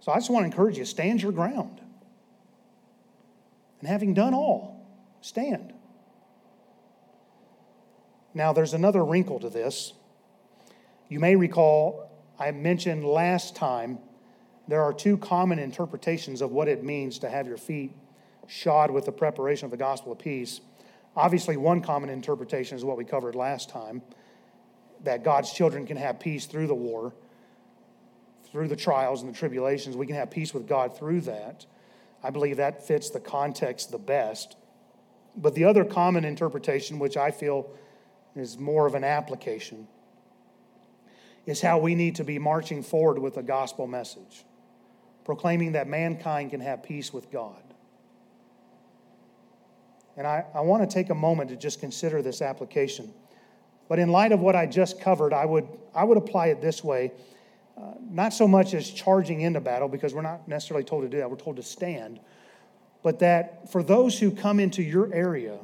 So 0.00 0.12
I 0.12 0.16
just 0.16 0.30
want 0.30 0.44
to 0.44 0.46
encourage 0.46 0.78
you 0.78 0.84
stand 0.84 1.22
your 1.22 1.32
ground. 1.32 1.80
And 3.84 3.90
having 3.90 4.14
done 4.14 4.32
all, 4.32 4.82
stand. 5.20 5.74
Now, 8.32 8.54
there's 8.54 8.72
another 8.72 9.04
wrinkle 9.04 9.38
to 9.40 9.50
this. 9.50 9.92
You 11.10 11.20
may 11.20 11.36
recall 11.36 12.10
I 12.38 12.50
mentioned 12.52 13.04
last 13.04 13.54
time 13.54 13.98
there 14.68 14.80
are 14.80 14.94
two 14.94 15.18
common 15.18 15.58
interpretations 15.58 16.40
of 16.40 16.50
what 16.50 16.66
it 16.66 16.82
means 16.82 17.18
to 17.18 17.28
have 17.28 17.46
your 17.46 17.58
feet 17.58 17.92
shod 18.46 18.90
with 18.90 19.04
the 19.04 19.12
preparation 19.12 19.66
of 19.66 19.70
the 19.70 19.76
gospel 19.76 20.12
of 20.12 20.18
peace. 20.18 20.62
Obviously, 21.14 21.58
one 21.58 21.82
common 21.82 22.08
interpretation 22.08 22.78
is 22.78 22.86
what 22.86 22.96
we 22.96 23.04
covered 23.04 23.34
last 23.34 23.68
time 23.68 24.00
that 25.02 25.22
God's 25.22 25.52
children 25.52 25.86
can 25.86 25.98
have 25.98 26.18
peace 26.18 26.46
through 26.46 26.68
the 26.68 26.74
war, 26.74 27.12
through 28.50 28.68
the 28.68 28.76
trials 28.76 29.20
and 29.20 29.34
the 29.34 29.38
tribulations. 29.38 29.94
We 29.94 30.06
can 30.06 30.16
have 30.16 30.30
peace 30.30 30.54
with 30.54 30.66
God 30.66 30.96
through 30.96 31.20
that. 31.20 31.66
I 32.24 32.30
believe 32.30 32.56
that 32.56 32.86
fits 32.86 33.10
the 33.10 33.20
context 33.20 33.90
the 33.90 33.98
best. 33.98 34.56
But 35.36 35.54
the 35.54 35.64
other 35.64 35.84
common 35.84 36.24
interpretation, 36.24 36.98
which 36.98 37.18
I 37.18 37.30
feel 37.30 37.70
is 38.34 38.58
more 38.58 38.86
of 38.86 38.94
an 38.94 39.04
application, 39.04 39.86
is 41.44 41.60
how 41.60 41.78
we 41.78 41.94
need 41.94 42.16
to 42.16 42.24
be 42.24 42.38
marching 42.38 42.82
forward 42.82 43.18
with 43.18 43.34
the 43.34 43.42
gospel 43.42 43.86
message, 43.86 44.44
proclaiming 45.26 45.72
that 45.72 45.86
mankind 45.86 46.50
can 46.50 46.60
have 46.60 46.82
peace 46.82 47.12
with 47.12 47.30
God. 47.30 47.62
And 50.16 50.26
I, 50.26 50.46
I 50.54 50.60
want 50.60 50.88
to 50.88 50.92
take 50.92 51.10
a 51.10 51.14
moment 51.14 51.50
to 51.50 51.56
just 51.56 51.78
consider 51.78 52.22
this 52.22 52.40
application. 52.40 53.12
But 53.86 53.98
in 53.98 54.08
light 54.08 54.32
of 54.32 54.40
what 54.40 54.56
I 54.56 54.64
just 54.64 54.98
covered, 54.98 55.34
I 55.34 55.44
would, 55.44 55.68
I 55.94 56.04
would 56.04 56.16
apply 56.16 56.46
it 56.46 56.62
this 56.62 56.82
way 56.82 57.12
uh, 57.76 57.94
not 58.08 58.32
so 58.32 58.46
much 58.46 58.74
as 58.74 58.88
charging 58.90 59.40
into 59.40 59.60
battle, 59.60 59.88
because 59.88 60.14
we're 60.14 60.22
not 60.22 60.46
necessarily 60.46 60.84
told 60.84 61.02
to 61.02 61.08
do 61.08 61.18
that, 61.18 61.30
we're 61.30 61.36
told 61.36 61.56
to 61.56 61.62
stand, 61.62 62.20
but 63.02 63.18
that 63.18 63.70
for 63.70 63.82
those 63.82 64.18
who 64.18 64.30
come 64.30 64.60
into 64.60 64.82
your 64.82 65.12
area, 65.12 65.58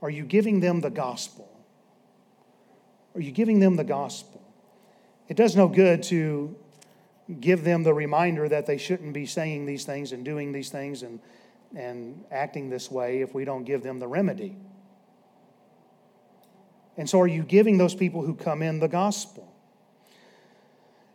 are 0.00 0.10
you 0.10 0.24
giving 0.24 0.60
them 0.60 0.80
the 0.80 0.90
gospel? 0.90 1.48
Are 3.14 3.20
you 3.20 3.30
giving 3.30 3.60
them 3.60 3.76
the 3.76 3.84
gospel? 3.84 4.42
It 5.28 5.36
does 5.36 5.54
no 5.54 5.68
good 5.68 6.02
to 6.04 6.56
give 7.40 7.64
them 7.64 7.82
the 7.84 7.94
reminder 7.94 8.48
that 8.48 8.66
they 8.66 8.78
shouldn't 8.78 9.12
be 9.12 9.26
saying 9.26 9.66
these 9.66 9.84
things 9.84 10.12
and 10.12 10.24
doing 10.24 10.52
these 10.52 10.70
things 10.70 11.02
and, 11.02 11.20
and 11.76 12.24
acting 12.30 12.68
this 12.68 12.90
way 12.90 13.20
if 13.20 13.34
we 13.34 13.44
don't 13.44 13.64
give 13.64 13.82
them 13.82 13.98
the 13.98 14.08
remedy. 14.08 14.56
And 16.96 17.08
so, 17.08 17.20
are 17.20 17.26
you 17.26 17.42
giving 17.42 17.78
those 17.78 17.94
people 17.94 18.22
who 18.22 18.34
come 18.34 18.60
in 18.60 18.80
the 18.80 18.88
gospel? 18.88 19.51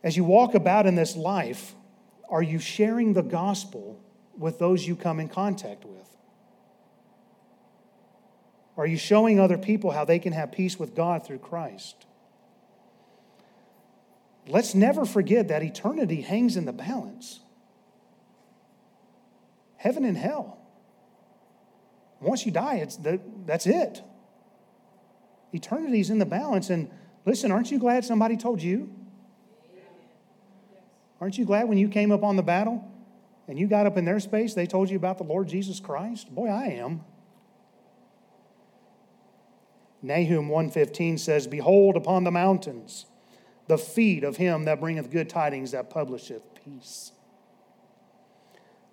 As 0.07 0.15
you 0.15 0.23
walk 0.23 0.55
about 0.55 0.85
in 0.85 0.95
this 0.95 1.17
life, 1.17 1.75
are 2.29 2.41
you 2.41 2.59
sharing 2.59 3.11
the 3.11 3.21
gospel 3.21 3.99
with 4.37 4.57
those 4.57 4.87
you 4.87 4.95
come 4.95 5.19
in 5.19 5.27
contact 5.27 5.83
with? 5.83 6.07
Are 8.77 8.87
you 8.87 8.97
showing 8.97 9.37
other 9.37 9.57
people 9.57 9.91
how 9.91 10.05
they 10.05 10.17
can 10.17 10.31
have 10.31 10.53
peace 10.53 10.79
with 10.79 10.95
God 10.95 11.25
through 11.25 11.39
Christ? 11.39 12.05
Let's 14.47 14.73
never 14.73 15.03
forget 15.03 15.49
that 15.49 15.61
eternity 15.61 16.21
hangs 16.21 16.55
in 16.55 16.63
the 16.63 16.71
balance. 16.71 17.41
Heaven 19.75 20.05
and 20.05 20.15
hell. 20.15 20.57
Once 22.21 22.45
you 22.45 22.53
die, 22.53 22.75
it's 22.75 22.95
the, 22.95 23.19
that's 23.45 23.67
it. 23.67 24.01
Eternity's 25.53 26.09
in 26.09 26.19
the 26.19 26.25
balance. 26.25 26.69
And 26.69 26.89
listen, 27.25 27.51
aren't 27.51 27.71
you 27.71 27.77
glad 27.77 28.05
somebody 28.05 28.37
told 28.37 28.61
you? 28.61 28.96
Aren't 31.19 31.37
you 31.37 31.45
glad 31.45 31.67
when 31.67 31.77
you 31.77 31.89
came 31.89 32.11
up 32.11 32.23
on 32.23 32.35
the 32.35 32.43
battle 32.43 32.89
and 33.47 33.57
you 33.57 33.67
got 33.67 33.85
up 33.85 33.97
in 33.97 34.05
their 34.05 34.19
space, 34.19 34.53
they 34.53 34.67
told 34.67 34.89
you 34.89 34.97
about 34.97 35.17
the 35.17 35.23
Lord 35.23 35.47
Jesus 35.47 35.79
Christ? 35.79 36.33
Boy, 36.33 36.47
I 36.47 36.65
am. 36.65 37.01
Nahum 40.01 40.49
1:15 40.49 41.17
says, 41.17 41.47
"Behold 41.47 41.97
upon 41.97 42.23
the 42.23 42.31
mountains 42.31 43.07
the 43.67 43.77
feet 43.77 44.23
of 44.23 44.37
him 44.37 44.65
that 44.65 44.79
bringeth 44.79 45.09
good 45.09 45.29
tidings 45.29 45.71
that 45.71 45.89
publisheth 45.89 46.43
peace." 46.53 47.11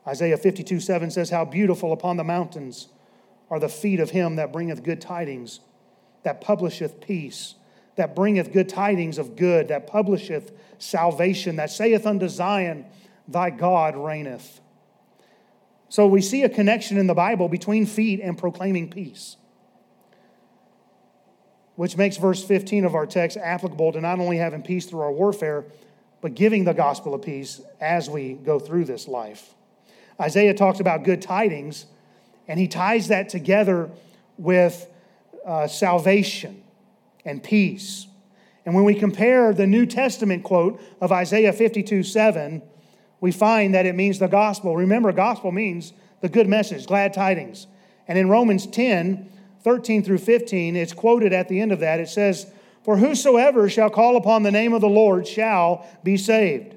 Isaiah 0.07 0.37
52 0.37 0.81
7 0.81 1.11
says, 1.11 1.31
How 1.31 1.45
beautiful 1.45 1.93
upon 1.93 2.17
the 2.17 2.25
mountains 2.25 2.89
are 3.51 3.59
the 3.59 3.69
feet 3.69 4.01
of 4.01 4.11
him 4.11 4.37
that 4.37 4.53
bringeth 4.53 4.83
good 4.83 5.01
tidings, 5.01 5.61
that 6.23 6.41
publisheth 6.41 7.01
peace, 7.01 7.55
that 7.97 8.17
bringeth 8.17 8.53
good 8.53 8.69
tidings 8.69 9.19
of 9.19 9.37
good, 9.37 9.69
that 9.69 9.87
publisheth 9.87 10.53
salvation, 10.79 11.57
that 11.57 11.71
saith 11.71 12.07
unto 12.07 12.29
Zion, 12.29 12.85
Thy 13.29 13.51
God 13.51 13.97
reigneth. 13.97 14.61
So 15.89 16.07
we 16.07 16.21
see 16.21 16.43
a 16.43 16.49
connection 16.49 16.99
in 16.99 17.07
the 17.07 17.15
Bible 17.15 17.49
between 17.49 17.87
feet 17.87 18.21
and 18.21 18.37
proclaiming 18.37 18.91
peace, 18.91 19.37
which 21.77 21.97
makes 21.97 22.17
verse 22.17 22.43
15 22.43 22.85
of 22.85 22.95
our 22.95 23.07
text 23.07 23.37
applicable 23.37 23.93
to 23.93 24.01
not 24.01 24.19
only 24.19 24.37
having 24.37 24.63
peace 24.63 24.87
through 24.87 25.01
our 25.01 25.13
warfare, 25.13 25.65
but 26.21 26.35
giving 26.35 26.65
the 26.65 26.75
gospel 26.75 27.15
of 27.15 27.23
peace 27.23 27.61
as 27.81 28.11
we 28.11 28.33
go 28.33 28.59
through 28.59 28.85
this 28.85 29.07
life. 29.07 29.55
Isaiah 30.21 30.55
talks 30.55 30.81
about 30.81 31.05
good 31.05 31.23
tidings, 31.23 31.87
and 32.49 32.59
he 32.59 32.67
ties 32.67 33.09
that 33.09 33.29
together 33.29 33.91
with 34.37 34.89
uh, 35.47 35.67
salvation 35.67 36.64
and 37.25 37.43
peace. 37.43 38.07
And 38.67 38.75
when 38.75 38.85
we 38.85 38.95
compare 38.95 39.53
the 39.53 39.67
New 39.67 39.87
Testament 39.87 40.43
quote 40.43 40.81
of 41.01 41.13
Isaiah 41.13 41.53
52 41.53 42.03
7, 42.03 42.63
we 43.21 43.33
find 43.33 43.75
that 43.75 43.87
it 43.87 43.95
means 43.95 44.19
the 44.19 44.29
gospel. 44.29 44.77
Remember, 44.77 45.13
gospel 45.13 45.53
means 45.53 45.93
the 46.21 46.29
good 46.29 46.49
message, 46.49 46.87
glad 46.87 47.13
tidings. 47.13 47.67
And 48.09 48.19
in 48.19 48.29
Romans 48.29 48.67
10 48.67 49.31
13 49.63 50.03
through 50.03 50.19
15, 50.19 50.77
it's 50.77 50.93
quoted 50.93 51.33
at 51.33 51.49
the 51.49 51.59
end 51.59 51.73
of 51.73 51.81
that. 51.81 51.99
It 51.99 52.11
says, 52.11 52.47
For 52.85 52.99
whosoever 52.99 53.71
shall 53.71 53.89
call 53.89 54.17
upon 54.17 54.43
the 54.43 54.51
name 54.51 54.75
of 54.75 54.83
the 54.83 54.89
Lord 54.89 55.27
shall 55.27 55.87
be 56.05 56.19
saved. 56.19 56.77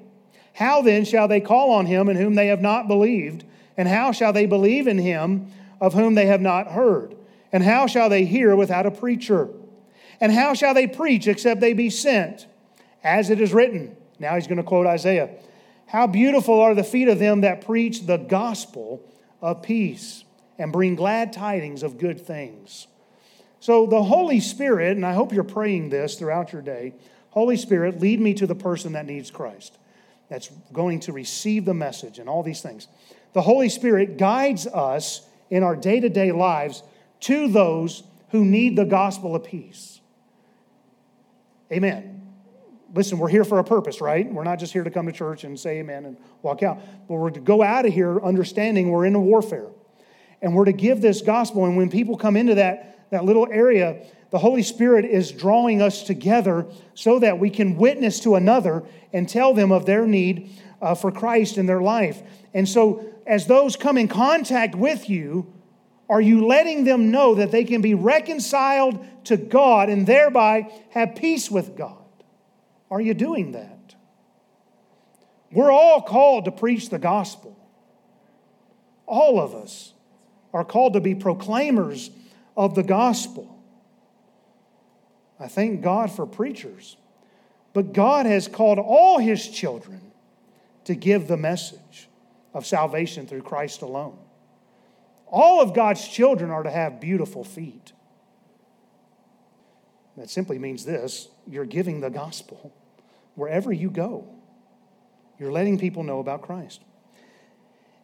How 0.53 0.81
then 0.81 1.03
shall 1.03 1.27
they 1.27 1.41
call 1.41 1.71
on 1.71 1.85
him 1.85 2.07
in 2.07 2.15
whom 2.15 2.35
they 2.35 2.47
have 2.47 2.61
not 2.61 2.87
believed? 2.87 3.43
And 3.75 3.87
how 3.87 4.13
shall 4.13 4.31
they 4.31 4.45
believe 4.45 4.87
in 4.87 4.97
him 4.97 5.51
of 5.81 5.93
whom 5.93 6.15
they 6.15 6.27
have 6.27 6.41
not 6.41 6.67
heard? 6.67 7.15
And 7.51 7.61
how 7.61 7.87
shall 7.87 8.09
they 8.09 8.23
hear 8.23 8.55
without 8.55 8.85
a 8.85 8.91
preacher? 8.91 9.49
And 10.19 10.31
how 10.31 10.53
shall 10.53 10.73
they 10.73 10.87
preach 10.87 11.27
except 11.27 11.61
they 11.61 11.73
be 11.73 11.89
sent? 11.89 12.47
As 13.03 13.29
it 13.29 13.39
is 13.39 13.53
written. 13.53 13.95
Now 14.19 14.35
he's 14.35 14.47
going 14.47 14.57
to 14.57 14.63
quote 14.63 14.87
Isaiah. 14.87 15.29
How 15.85 16.07
beautiful 16.07 16.59
are 16.59 16.75
the 16.75 16.83
feet 16.83 17.07
of 17.07 17.19
them 17.19 17.41
that 17.41 17.65
preach 17.65 18.05
the 18.05 18.17
gospel 18.17 19.01
of 19.41 19.61
peace 19.61 20.23
and 20.57 20.73
bring 20.73 20.95
glad 20.95 21.31
tidings 21.31 21.83
of 21.83 21.97
good 21.97 22.19
things. 22.19 22.87
So 23.59 23.85
the 23.85 24.03
Holy 24.03 24.39
Spirit, 24.39 24.97
and 24.97 25.05
I 25.05 25.13
hope 25.13 25.33
you're 25.33 25.43
praying 25.43 25.89
this 25.89 26.15
throughout 26.15 26.53
your 26.53 26.61
day 26.61 26.93
Holy 27.31 27.57
Spirit, 27.57 27.99
lead 27.99 28.19
me 28.19 28.33
to 28.33 28.47
the 28.47 28.55
person 28.55 28.93
that 28.93 29.05
needs 29.05 29.29
Christ, 29.29 29.77
that's 30.27 30.49
going 30.73 31.01
to 31.01 31.13
receive 31.13 31.65
the 31.65 31.73
message 31.73 32.17
and 32.17 32.27
all 32.27 32.41
these 32.41 32.61
things. 32.61 32.87
The 33.33 33.43
Holy 33.43 33.69
Spirit 33.69 34.17
guides 34.17 34.65
us 34.65 35.27
in 35.49 35.61
our 35.61 35.75
day 35.75 35.99
to 35.99 36.09
day 36.09 36.31
lives 36.31 36.81
to 37.21 37.47
those 37.47 38.03
who 38.29 38.43
need 38.43 38.75
the 38.75 38.85
gospel 38.85 39.35
of 39.35 39.43
peace. 39.43 39.96
Amen. 41.71 42.21
Listen, 42.93 43.17
we're 43.17 43.27
here 43.29 43.43
for 43.43 43.59
a 43.59 43.63
purpose, 43.63 43.99
right? 43.99 44.31
We're 44.31 44.45
not 44.45 44.59
just 44.59 44.71
here 44.71 44.83
to 44.83 44.91
come 44.91 45.05
to 45.07 45.11
church 45.11 45.43
and 45.43 45.59
say 45.59 45.79
amen 45.79 46.05
and 46.05 46.17
walk 46.41 46.63
out, 46.63 46.79
but 47.07 47.15
we're 47.15 47.31
to 47.31 47.41
go 47.41 47.61
out 47.61 47.85
of 47.85 47.93
here 47.93 48.19
understanding 48.21 48.89
we're 48.89 49.05
in 49.05 49.15
a 49.15 49.19
warfare. 49.19 49.67
And 50.41 50.55
we're 50.55 50.65
to 50.65 50.73
give 50.73 51.01
this 51.01 51.21
gospel. 51.21 51.65
And 51.65 51.75
when 51.75 51.89
people 51.89 52.15
come 52.15 52.37
into 52.37 52.55
that, 52.55 53.09
that 53.11 53.25
little 53.25 53.47
area, 53.51 54.05
the 54.29 54.37
Holy 54.37 54.63
Spirit 54.63 55.03
is 55.03 55.31
drawing 55.31 55.81
us 55.81 56.03
together 56.03 56.67
so 56.93 57.19
that 57.19 57.39
we 57.39 57.49
can 57.49 57.75
witness 57.75 58.19
to 58.21 58.35
another 58.35 58.83
and 59.11 59.27
tell 59.27 59.53
them 59.53 59.71
of 59.71 59.85
their 59.85 60.05
need 60.05 60.51
uh, 60.81 60.95
for 60.95 61.11
Christ 61.11 61.57
in 61.57 61.65
their 61.65 61.81
life. 61.81 62.21
And 62.53 62.67
so, 62.67 63.03
as 63.25 63.47
those 63.47 63.75
come 63.75 63.97
in 63.97 64.07
contact 64.07 64.75
with 64.75 65.09
you, 65.09 65.51
are 66.09 66.21
you 66.21 66.45
letting 66.45 66.85
them 66.85 67.11
know 67.11 67.35
that 67.35 67.51
they 67.51 67.65
can 67.65 67.81
be 67.81 67.93
reconciled 67.93 69.05
to 69.27 69.37
God 69.37 69.89
and 69.89 70.05
thereby 70.05 70.71
have 70.91 71.15
peace 71.15 71.49
with 71.49 71.77
God? 71.77 72.03
Are 72.89 73.01
you 73.01 73.13
doing 73.13 73.53
that? 73.53 73.95
We're 75.51 75.71
all 75.71 76.01
called 76.01 76.45
to 76.45 76.51
preach 76.51 76.89
the 76.89 76.99
gospel. 76.99 77.57
All 79.05 79.39
of 79.39 79.55
us 79.55 79.93
are 80.53 80.65
called 80.65 80.93
to 80.93 80.99
be 80.99 81.15
proclaimers 81.15 82.09
of 82.55 82.75
the 82.75 82.83
gospel. 82.83 83.57
I 85.39 85.47
thank 85.47 85.81
God 85.81 86.11
for 86.11 86.25
preachers. 86.25 86.97
But 87.73 87.93
God 87.93 88.25
has 88.25 88.47
called 88.47 88.79
all 88.79 89.19
his 89.19 89.47
children 89.47 90.01
to 90.85 90.95
give 90.95 91.27
the 91.27 91.37
message 91.37 92.09
of 92.53 92.65
salvation 92.65 93.27
through 93.27 93.43
Christ 93.43 93.83
alone. 93.83 94.17
All 95.27 95.61
of 95.61 95.75
God's 95.75 96.07
children 96.07 96.49
are 96.49 96.63
to 96.63 96.71
have 96.71 96.99
beautiful 96.99 97.43
feet. 97.43 97.91
That 100.17 100.29
simply 100.29 100.59
means 100.59 100.83
this 100.83 101.29
you're 101.47 101.65
giving 101.65 102.01
the 102.01 102.09
gospel 102.09 102.73
wherever 103.35 103.71
you 103.71 103.89
go. 103.89 104.27
You're 105.39 105.51
letting 105.51 105.77
people 105.77 106.03
know 106.03 106.19
about 106.19 106.41
Christ. 106.41 106.81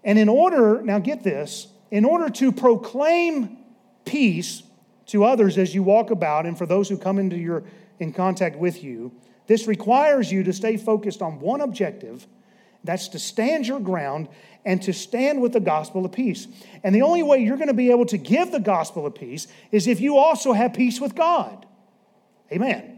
And 0.04 0.20
in 0.20 0.30
order, 0.30 0.82
now 0.82 1.00
get 1.00 1.24
this, 1.24 1.68
in 1.90 2.06
order 2.06 2.30
to 2.30 2.52
proclaim 2.52 3.58
peace 4.06 4.62
to 5.08 5.24
others 5.24 5.58
as 5.58 5.74
you 5.74 5.82
walk 5.82 6.12
about 6.12 6.46
and 6.46 6.58
for 6.58 6.66
those 6.66 6.88
who 6.88 6.98
come 6.98 7.18
into 7.18 7.38
your 7.38 7.64
in 8.00 8.14
contact 8.14 8.58
with 8.58 8.84
you, 8.84 9.12
this 9.48 9.68
requires 9.68 10.32
you 10.32 10.44
to 10.44 10.54
stay 10.54 10.78
focused 10.78 11.22
on 11.22 11.40
one 11.40 11.62
objective 11.62 12.28
that's 12.84 13.08
to 13.10 13.20
stand 13.20 13.66
your 13.66 13.80
ground 13.80 14.28
and 14.66 14.82
to 14.84 14.94
stand 14.94 15.42
with 15.42 15.54
the 15.54 15.60
gospel 15.60 16.06
of 16.06 16.12
peace. 16.12 16.48
And 16.84 16.94
the 16.94 17.02
only 17.02 17.24
way 17.24 17.40
you're 17.40 17.58
going 17.58 17.68
to 17.70 17.74
be 17.74 17.92
able 17.92 18.06
to 18.08 18.18
give 18.18 18.52
the 18.52 18.60
gospel 18.60 19.06
of 19.06 19.16
peace 19.16 19.48
is 19.72 19.88
if 19.88 20.02
you 20.02 20.18
also 20.18 20.54
have 20.54 20.74
peace 20.74 21.00
with 21.00 21.16
God. 21.16 21.66
Amen. 22.54 22.94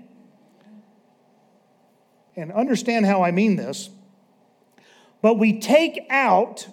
and 2.36 2.52
understand 2.52 3.06
how 3.06 3.24
I 3.24 3.32
mean 3.32 3.56
this, 3.56 3.90
but 5.22 5.40
we 5.40 5.60
take 5.60 6.06
out 6.10 6.68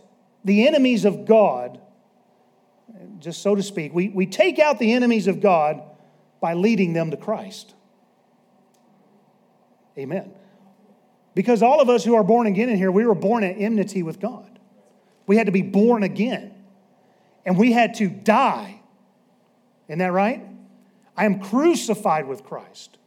the 0.44 0.66
enemies 0.66 1.04
of 1.04 1.24
God, 1.24 1.80
just 3.20 3.42
so 3.42 3.54
to 3.54 3.62
speak, 3.62 3.94
we, 3.94 4.08
we 4.08 4.26
take 4.26 4.58
out 4.58 4.78
the 4.78 4.92
enemies 4.92 5.28
of 5.28 5.40
God 5.40 5.82
by 6.40 6.54
leading 6.54 6.92
them 6.92 7.12
to 7.12 7.16
Christ. 7.16 7.74
Amen. 9.96 10.32
Because 11.34 11.62
all 11.62 11.80
of 11.80 11.88
us 11.88 12.04
who 12.04 12.14
are 12.14 12.24
born 12.24 12.46
again 12.46 12.68
in 12.68 12.76
here, 12.76 12.90
we 12.90 13.06
were 13.06 13.14
born 13.14 13.44
at 13.44 13.56
enmity 13.56 14.02
with 14.02 14.18
God. 14.20 14.58
We 15.26 15.36
had 15.36 15.46
to 15.46 15.52
be 15.52 15.62
born 15.62 16.02
again. 16.02 16.54
And 17.46 17.56
we 17.56 17.72
had 17.72 17.94
to 17.94 18.08
die. 18.08 18.80
Isn't 19.88 20.00
that 20.00 20.12
right? 20.12 20.42
I 21.16 21.24
am 21.24 21.40
crucified 21.40 22.26
with 22.26 22.44
Christ. 22.44 22.98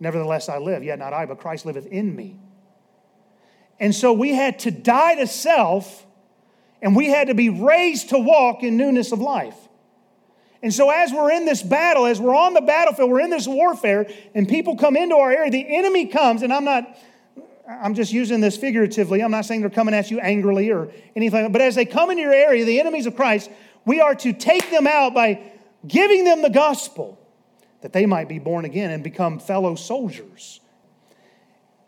Nevertheless, 0.00 0.48
I 0.48 0.58
live, 0.58 0.84
yet 0.84 0.98
not 0.98 1.12
I, 1.12 1.26
but 1.26 1.38
Christ 1.38 1.66
liveth 1.66 1.86
in 1.86 2.14
me. 2.14 2.38
And 3.80 3.94
so 3.94 4.12
we 4.12 4.34
had 4.34 4.60
to 4.60 4.70
die 4.70 5.16
to 5.16 5.26
self, 5.26 6.06
and 6.80 6.94
we 6.94 7.06
had 7.06 7.28
to 7.28 7.34
be 7.34 7.48
raised 7.48 8.10
to 8.10 8.18
walk 8.18 8.62
in 8.62 8.76
newness 8.76 9.12
of 9.12 9.20
life. 9.20 9.56
And 10.62 10.72
so, 10.72 10.88
as 10.90 11.12
we're 11.12 11.30
in 11.30 11.44
this 11.44 11.62
battle, 11.62 12.06
as 12.06 12.18
we're 12.18 12.34
on 12.34 12.54
the 12.54 12.62
battlefield, 12.62 13.10
we're 13.10 13.20
in 13.20 13.30
this 13.30 13.46
warfare, 13.46 14.06
and 14.34 14.48
people 14.48 14.76
come 14.76 14.96
into 14.96 15.16
our 15.16 15.30
area, 15.30 15.50
the 15.50 15.76
enemy 15.76 16.06
comes, 16.06 16.42
and 16.42 16.52
I'm 16.52 16.64
not, 16.64 16.98
I'm 17.68 17.94
just 17.94 18.12
using 18.12 18.40
this 18.40 18.56
figuratively. 18.56 19.22
I'm 19.22 19.30
not 19.30 19.44
saying 19.44 19.60
they're 19.60 19.70
coming 19.70 19.94
at 19.94 20.10
you 20.10 20.20
angrily 20.20 20.70
or 20.70 20.90
anything, 21.14 21.52
but 21.52 21.60
as 21.60 21.74
they 21.74 21.84
come 21.84 22.10
into 22.10 22.22
your 22.22 22.32
area, 22.32 22.64
the 22.64 22.80
enemies 22.80 23.04
of 23.06 23.14
Christ, 23.14 23.50
we 23.84 24.00
are 24.00 24.14
to 24.14 24.32
take 24.32 24.70
them 24.70 24.86
out 24.86 25.12
by 25.12 25.42
giving 25.86 26.24
them 26.24 26.40
the 26.40 26.50
gospel 26.50 27.18
that 27.84 27.92
they 27.92 28.06
might 28.06 28.30
be 28.30 28.38
born 28.38 28.64
again 28.64 28.90
and 28.90 29.04
become 29.04 29.38
fellow 29.38 29.74
soldiers. 29.74 30.58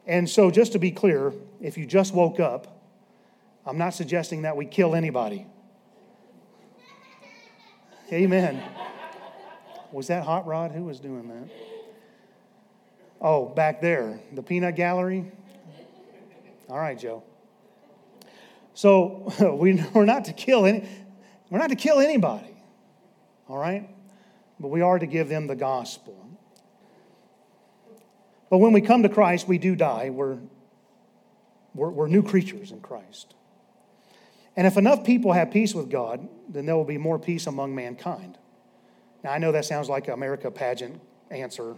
And 0.04 0.28
so, 0.28 0.50
just 0.50 0.72
to 0.72 0.78
be 0.78 0.90
clear, 0.90 1.32
if 1.58 1.78
you 1.78 1.86
just 1.86 2.12
woke 2.12 2.38
up, 2.38 2.82
I'm 3.64 3.78
not 3.78 3.94
suggesting 3.94 4.42
that 4.42 4.58
we 4.58 4.66
kill 4.66 4.94
anybody. 4.94 5.46
Amen. 8.12 8.62
Was 9.90 10.08
that 10.08 10.22
Hot 10.24 10.46
Rod? 10.46 10.70
Who 10.70 10.84
was 10.84 11.00
doing 11.00 11.28
that? 11.28 11.48
Oh, 13.22 13.46
back 13.46 13.80
there, 13.80 14.20
the 14.34 14.42
peanut 14.42 14.76
gallery. 14.76 15.32
All 16.68 16.78
right, 16.78 16.98
Joe. 16.98 17.22
So 18.74 19.32
we, 19.58 19.82
we're 19.94 20.04
not 20.04 20.26
to 20.26 20.34
kill 20.34 20.66
any, 20.66 20.86
we're 21.48 21.58
not 21.58 21.70
to 21.70 21.76
kill 21.76 22.00
anybody. 22.00 22.54
All 23.48 23.56
right? 23.56 23.95
But 24.58 24.68
we 24.68 24.80
are 24.80 24.98
to 24.98 25.06
give 25.06 25.28
them 25.28 25.46
the 25.46 25.56
gospel. 25.56 26.26
But 28.48 28.58
when 28.58 28.72
we 28.72 28.80
come 28.80 29.02
to 29.02 29.08
Christ, 29.08 29.48
we 29.48 29.58
do 29.58 29.74
die. 29.74 30.10
We're, 30.10 30.38
we're, 31.74 31.90
we're 31.90 32.06
new 32.06 32.22
creatures 32.22 32.70
in 32.70 32.80
Christ. 32.80 33.34
And 34.56 34.66
if 34.66 34.76
enough 34.76 35.04
people 35.04 35.32
have 35.32 35.50
peace 35.50 35.74
with 35.74 35.90
God, 35.90 36.26
then 36.48 36.64
there 36.64 36.76
will 36.76 36.84
be 36.84 36.98
more 36.98 37.18
peace 37.18 37.46
among 37.46 37.74
mankind. 37.74 38.38
Now, 39.22 39.32
I 39.32 39.38
know 39.38 39.52
that 39.52 39.64
sounds 39.64 39.88
like 39.88 40.08
America 40.08 40.50
pageant 40.50 41.00
answer. 41.30 41.76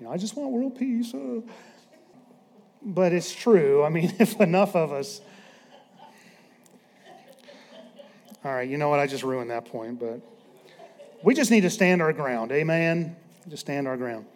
You 0.00 0.06
know, 0.06 0.10
I 0.10 0.16
just 0.16 0.36
want 0.36 0.50
world 0.50 0.76
peace. 0.76 1.14
Uh. 1.14 1.40
But 2.82 3.12
it's 3.12 3.34
true. 3.34 3.84
I 3.84 3.88
mean, 3.88 4.14
if 4.18 4.40
enough 4.40 4.74
of 4.74 4.92
us. 4.92 5.20
All 8.44 8.52
right, 8.52 8.68
you 8.68 8.78
know 8.78 8.88
what? 8.88 9.00
I 9.00 9.06
just 9.06 9.24
ruined 9.24 9.50
that 9.50 9.66
point, 9.66 9.98
but 9.98 10.20
we 11.22 11.34
just 11.34 11.50
need 11.50 11.62
to 11.62 11.70
stand 11.70 12.00
our 12.00 12.12
ground. 12.12 12.52
Amen? 12.52 13.16
Just 13.48 13.60
stand 13.60 13.88
our 13.88 13.96
ground. 13.96 14.26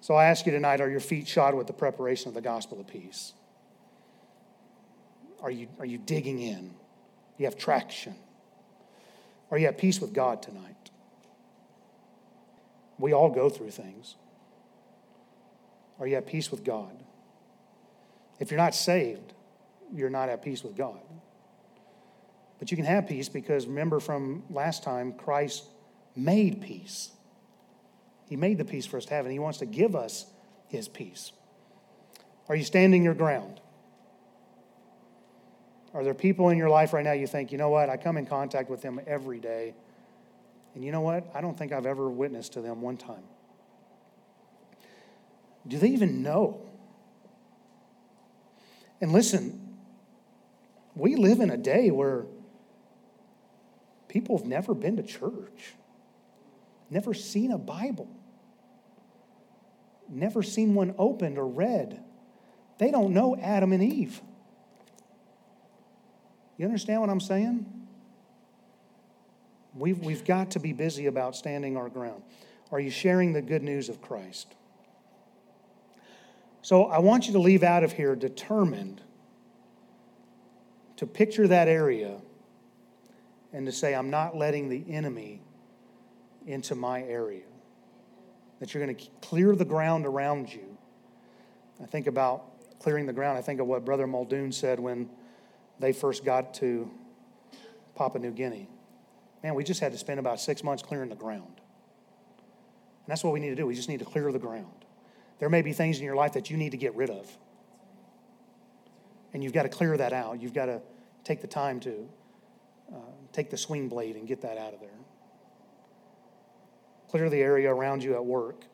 So 0.00 0.14
I 0.14 0.26
ask 0.26 0.46
you 0.46 0.52
tonight 0.52 0.80
are 0.80 0.90
your 0.90 1.00
feet 1.00 1.26
shod 1.26 1.54
with 1.54 1.66
the 1.66 1.72
preparation 1.72 2.28
of 2.28 2.34
the 2.34 2.40
gospel 2.40 2.80
of 2.80 2.86
peace? 2.86 3.32
Are 5.42 5.50
you, 5.50 5.68
are 5.78 5.86
you 5.86 5.98
digging 5.98 6.40
in? 6.40 6.68
Do 6.68 6.74
You 7.38 7.46
have 7.46 7.56
traction. 7.56 8.14
Are 9.50 9.58
you 9.58 9.66
at 9.66 9.78
peace 9.78 10.00
with 10.00 10.12
God 10.12 10.42
tonight? 10.42 10.90
We 12.98 13.12
all 13.12 13.30
go 13.30 13.48
through 13.48 13.70
things. 13.70 14.16
Are 15.98 16.06
you 16.06 16.16
at 16.16 16.26
peace 16.26 16.50
with 16.50 16.64
God? 16.64 16.92
If 18.38 18.50
you're 18.50 18.58
not 18.58 18.74
saved, 18.74 19.32
you're 19.92 20.10
not 20.10 20.28
at 20.28 20.42
peace 20.42 20.62
with 20.62 20.76
God. 20.76 21.00
But 22.58 22.70
you 22.70 22.76
can 22.76 22.86
have 22.86 23.06
peace 23.06 23.28
because 23.28 23.66
remember 23.66 24.00
from 24.00 24.44
last 24.50 24.82
time, 24.82 25.12
Christ 25.12 25.64
made 26.16 26.62
peace. 26.62 27.10
He 28.28 28.36
made 28.36 28.58
the 28.58 28.64
peace 28.64 28.86
for 28.86 28.96
us 28.96 29.04
to 29.06 29.14
have, 29.14 29.24
and 29.24 29.32
He 29.32 29.38
wants 29.38 29.58
to 29.58 29.66
give 29.66 29.94
us 29.94 30.26
His 30.68 30.88
peace. 30.88 31.32
Are 32.48 32.56
you 32.56 32.64
standing 32.64 33.04
your 33.04 33.14
ground? 33.14 33.60
Are 35.94 36.04
there 36.04 36.14
people 36.14 36.48
in 36.50 36.58
your 36.58 36.68
life 36.68 36.92
right 36.92 37.04
now 37.04 37.12
you 37.12 37.26
think, 37.26 37.52
you 37.52 37.58
know 37.58 37.70
what, 37.70 37.88
I 37.88 37.96
come 37.96 38.16
in 38.16 38.26
contact 38.26 38.68
with 38.68 38.82
them 38.82 39.00
every 39.06 39.38
day, 39.38 39.74
and 40.74 40.84
you 40.84 40.92
know 40.92 41.00
what, 41.00 41.30
I 41.34 41.40
don't 41.40 41.56
think 41.56 41.72
I've 41.72 41.86
ever 41.86 42.08
witnessed 42.08 42.52
to 42.54 42.60
them 42.60 42.82
one 42.82 42.96
time? 42.96 43.22
Do 45.66 45.78
they 45.78 45.88
even 45.88 46.22
know? 46.22 46.60
And 49.00 49.12
listen, 49.12 49.78
we 50.94 51.16
live 51.16 51.40
in 51.40 51.50
a 51.50 51.56
day 51.56 51.90
where 51.90 52.24
people 54.08 54.38
have 54.38 54.46
never 54.46 54.74
been 54.74 54.96
to 54.96 55.02
church, 55.02 55.74
never 56.90 57.14
seen 57.14 57.52
a 57.52 57.58
Bible, 57.58 58.08
never 60.08 60.42
seen 60.42 60.74
one 60.74 60.94
opened 60.98 61.38
or 61.38 61.46
read. 61.46 62.02
They 62.78 62.90
don't 62.90 63.12
know 63.12 63.36
Adam 63.36 63.72
and 63.72 63.82
Eve. 63.82 64.20
You 66.56 66.64
understand 66.64 67.00
what 67.00 67.10
I'm 67.10 67.20
saying? 67.20 67.66
We've, 69.74 69.98
we've 69.98 70.24
got 70.24 70.52
to 70.52 70.60
be 70.60 70.72
busy 70.72 71.06
about 71.06 71.36
standing 71.36 71.76
our 71.76 71.88
ground. 71.88 72.22
Are 72.72 72.80
you 72.80 72.90
sharing 72.90 73.32
the 73.32 73.42
good 73.42 73.62
news 73.62 73.88
of 73.88 74.00
Christ? 74.00 74.54
So 76.62 76.86
I 76.86 76.98
want 76.98 77.26
you 77.26 77.32
to 77.34 77.38
leave 77.38 77.62
out 77.62 77.84
of 77.84 77.92
here 77.92 78.16
determined 78.16 79.00
to 80.96 81.06
picture 81.06 81.46
that 81.46 81.68
area 81.68 82.16
and 83.52 83.66
to 83.66 83.72
say, 83.72 83.94
I'm 83.94 84.10
not 84.10 84.36
letting 84.36 84.68
the 84.68 84.84
enemy 84.88 85.42
into 86.46 86.74
my 86.74 87.02
area. 87.02 87.44
That 88.60 88.72
you're 88.72 88.84
going 88.84 88.96
to 88.96 89.06
clear 89.20 89.54
the 89.54 89.64
ground 89.64 90.06
around 90.06 90.52
you. 90.52 90.78
I 91.82 91.86
think 91.86 92.06
about 92.06 92.78
clearing 92.78 93.06
the 93.06 93.12
ground. 93.12 93.36
I 93.36 93.42
think 93.42 93.60
of 93.60 93.66
what 93.66 93.84
Brother 93.84 94.06
Muldoon 94.06 94.52
said 94.52 94.80
when 94.80 95.10
they 95.78 95.92
first 95.92 96.24
got 96.24 96.54
to 96.54 96.90
Papua 97.94 98.22
New 98.22 98.30
Guinea. 98.30 98.68
Man, 99.42 99.54
we 99.54 99.64
just 99.64 99.80
had 99.80 99.92
to 99.92 99.98
spend 99.98 100.18
about 100.18 100.40
six 100.40 100.64
months 100.64 100.82
clearing 100.82 101.10
the 101.10 101.16
ground. 101.16 101.44
And 101.46 103.12
that's 103.12 103.22
what 103.22 103.32
we 103.32 103.40
need 103.40 103.50
to 103.50 103.54
do. 103.54 103.66
We 103.66 103.74
just 103.74 103.88
need 103.88 103.98
to 103.98 104.04
clear 104.04 104.32
the 104.32 104.38
ground. 104.38 104.84
There 105.38 105.48
may 105.48 105.62
be 105.62 105.72
things 105.72 105.98
in 105.98 106.04
your 106.04 106.16
life 106.16 106.32
that 106.32 106.50
you 106.50 106.56
need 106.56 106.70
to 106.70 106.76
get 106.76 106.94
rid 106.94 107.10
of. 107.10 107.30
And 109.34 109.44
you've 109.44 109.52
got 109.52 109.64
to 109.64 109.68
clear 109.68 109.96
that 109.96 110.12
out. 110.12 110.40
You've 110.40 110.54
got 110.54 110.66
to 110.66 110.80
take 111.22 111.42
the 111.42 111.46
time 111.46 111.78
to 111.80 112.08
uh, 112.92 112.98
take 113.32 113.50
the 113.50 113.58
swing 113.58 113.88
blade 113.88 114.16
and 114.16 114.26
get 114.26 114.40
that 114.42 114.56
out 114.56 114.72
of 114.72 114.80
there. 114.80 114.95
Clear 117.16 117.30
the 117.30 117.40
area 117.40 117.72
around 117.72 118.04
you 118.04 118.12
at 118.12 118.26
work. 118.26 118.66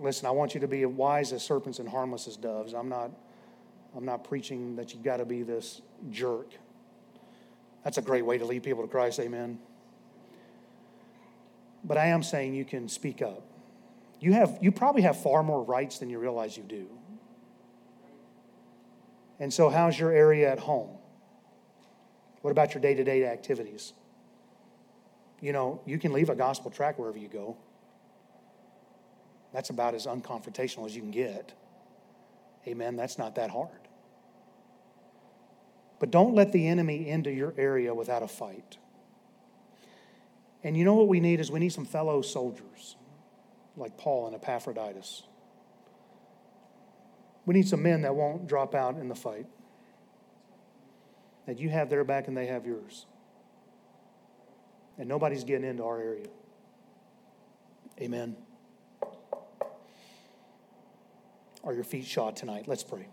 Listen, 0.00 0.26
I 0.26 0.32
want 0.32 0.52
you 0.52 0.58
to 0.62 0.66
be 0.66 0.84
wise 0.84 1.32
as 1.32 1.44
serpents 1.44 1.78
and 1.78 1.88
harmless 1.88 2.26
as 2.26 2.36
doves. 2.36 2.72
I'm 2.72 2.88
not 2.88 3.12
I'm 3.96 4.04
not 4.04 4.24
preaching 4.24 4.74
that 4.74 4.92
you've 4.92 5.04
got 5.04 5.18
to 5.18 5.24
be 5.24 5.44
this 5.44 5.80
jerk. 6.10 6.48
That's 7.84 7.98
a 7.98 8.02
great 8.02 8.26
way 8.26 8.36
to 8.38 8.44
lead 8.44 8.64
people 8.64 8.82
to 8.82 8.88
Christ, 8.88 9.20
amen. 9.20 9.60
But 11.84 11.96
I 11.96 12.06
am 12.06 12.24
saying 12.24 12.54
you 12.54 12.64
can 12.64 12.88
speak 12.88 13.22
up. 13.22 13.44
You, 14.18 14.32
have, 14.32 14.58
you 14.60 14.72
probably 14.72 15.02
have 15.02 15.22
far 15.22 15.44
more 15.44 15.62
rights 15.62 15.98
than 15.98 16.10
you 16.10 16.18
realize 16.18 16.56
you 16.56 16.64
do. 16.64 16.88
And 19.38 19.52
so, 19.52 19.70
how's 19.70 19.96
your 19.96 20.10
area 20.10 20.50
at 20.50 20.58
home? 20.58 20.90
What 22.42 22.50
about 22.50 22.74
your 22.74 22.80
day 22.80 22.94
to 22.94 23.04
day 23.04 23.24
activities? 23.24 23.92
You 25.40 25.52
know, 25.52 25.80
you 25.86 25.98
can 25.98 26.12
leave 26.12 26.28
a 26.28 26.34
gospel 26.34 26.70
track 26.70 26.98
wherever 26.98 27.18
you 27.18 27.28
go. 27.28 27.56
That's 29.52 29.70
about 29.70 29.94
as 29.94 30.06
unconfrontational 30.06 30.86
as 30.86 30.94
you 30.94 31.02
can 31.02 31.10
get. 31.10 31.54
Amen. 32.66 32.96
That's 32.96 33.18
not 33.18 33.34
that 33.36 33.50
hard. 33.50 33.70
But 35.98 36.10
don't 36.10 36.34
let 36.34 36.52
the 36.52 36.66
enemy 36.66 37.08
into 37.08 37.30
your 37.30 37.54
area 37.56 37.94
without 37.94 38.22
a 38.22 38.28
fight. 38.28 38.78
And 40.62 40.76
you 40.76 40.84
know 40.84 40.94
what 40.94 41.08
we 41.08 41.20
need 41.20 41.40
is 41.40 41.50
we 41.50 41.58
need 41.58 41.72
some 41.72 41.86
fellow 41.86 42.22
soldiers 42.22 42.96
like 43.76 43.96
Paul 43.96 44.26
and 44.26 44.34
Epaphroditus. 44.34 45.22
We 47.46 47.54
need 47.54 47.66
some 47.66 47.82
men 47.82 48.02
that 48.02 48.14
won't 48.14 48.46
drop 48.46 48.74
out 48.74 48.96
in 48.96 49.08
the 49.08 49.14
fight. 49.14 49.46
That 51.46 51.58
you 51.58 51.70
have 51.70 51.88
their 51.88 52.04
back 52.04 52.28
and 52.28 52.36
they 52.36 52.46
have 52.46 52.66
yours. 52.66 53.06
And 55.00 55.08
nobody's 55.08 55.44
getting 55.44 55.66
into 55.66 55.82
our 55.82 55.98
area. 55.98 56.26
Amen. 58.02 58.36
are 61.64 61.72
your 61.72 61.84
feet 61.84 62.04
shod 62.04 62.36
tonight? 62.36 62.68
Let's 62.68 62.82
pray. 62.82 63.08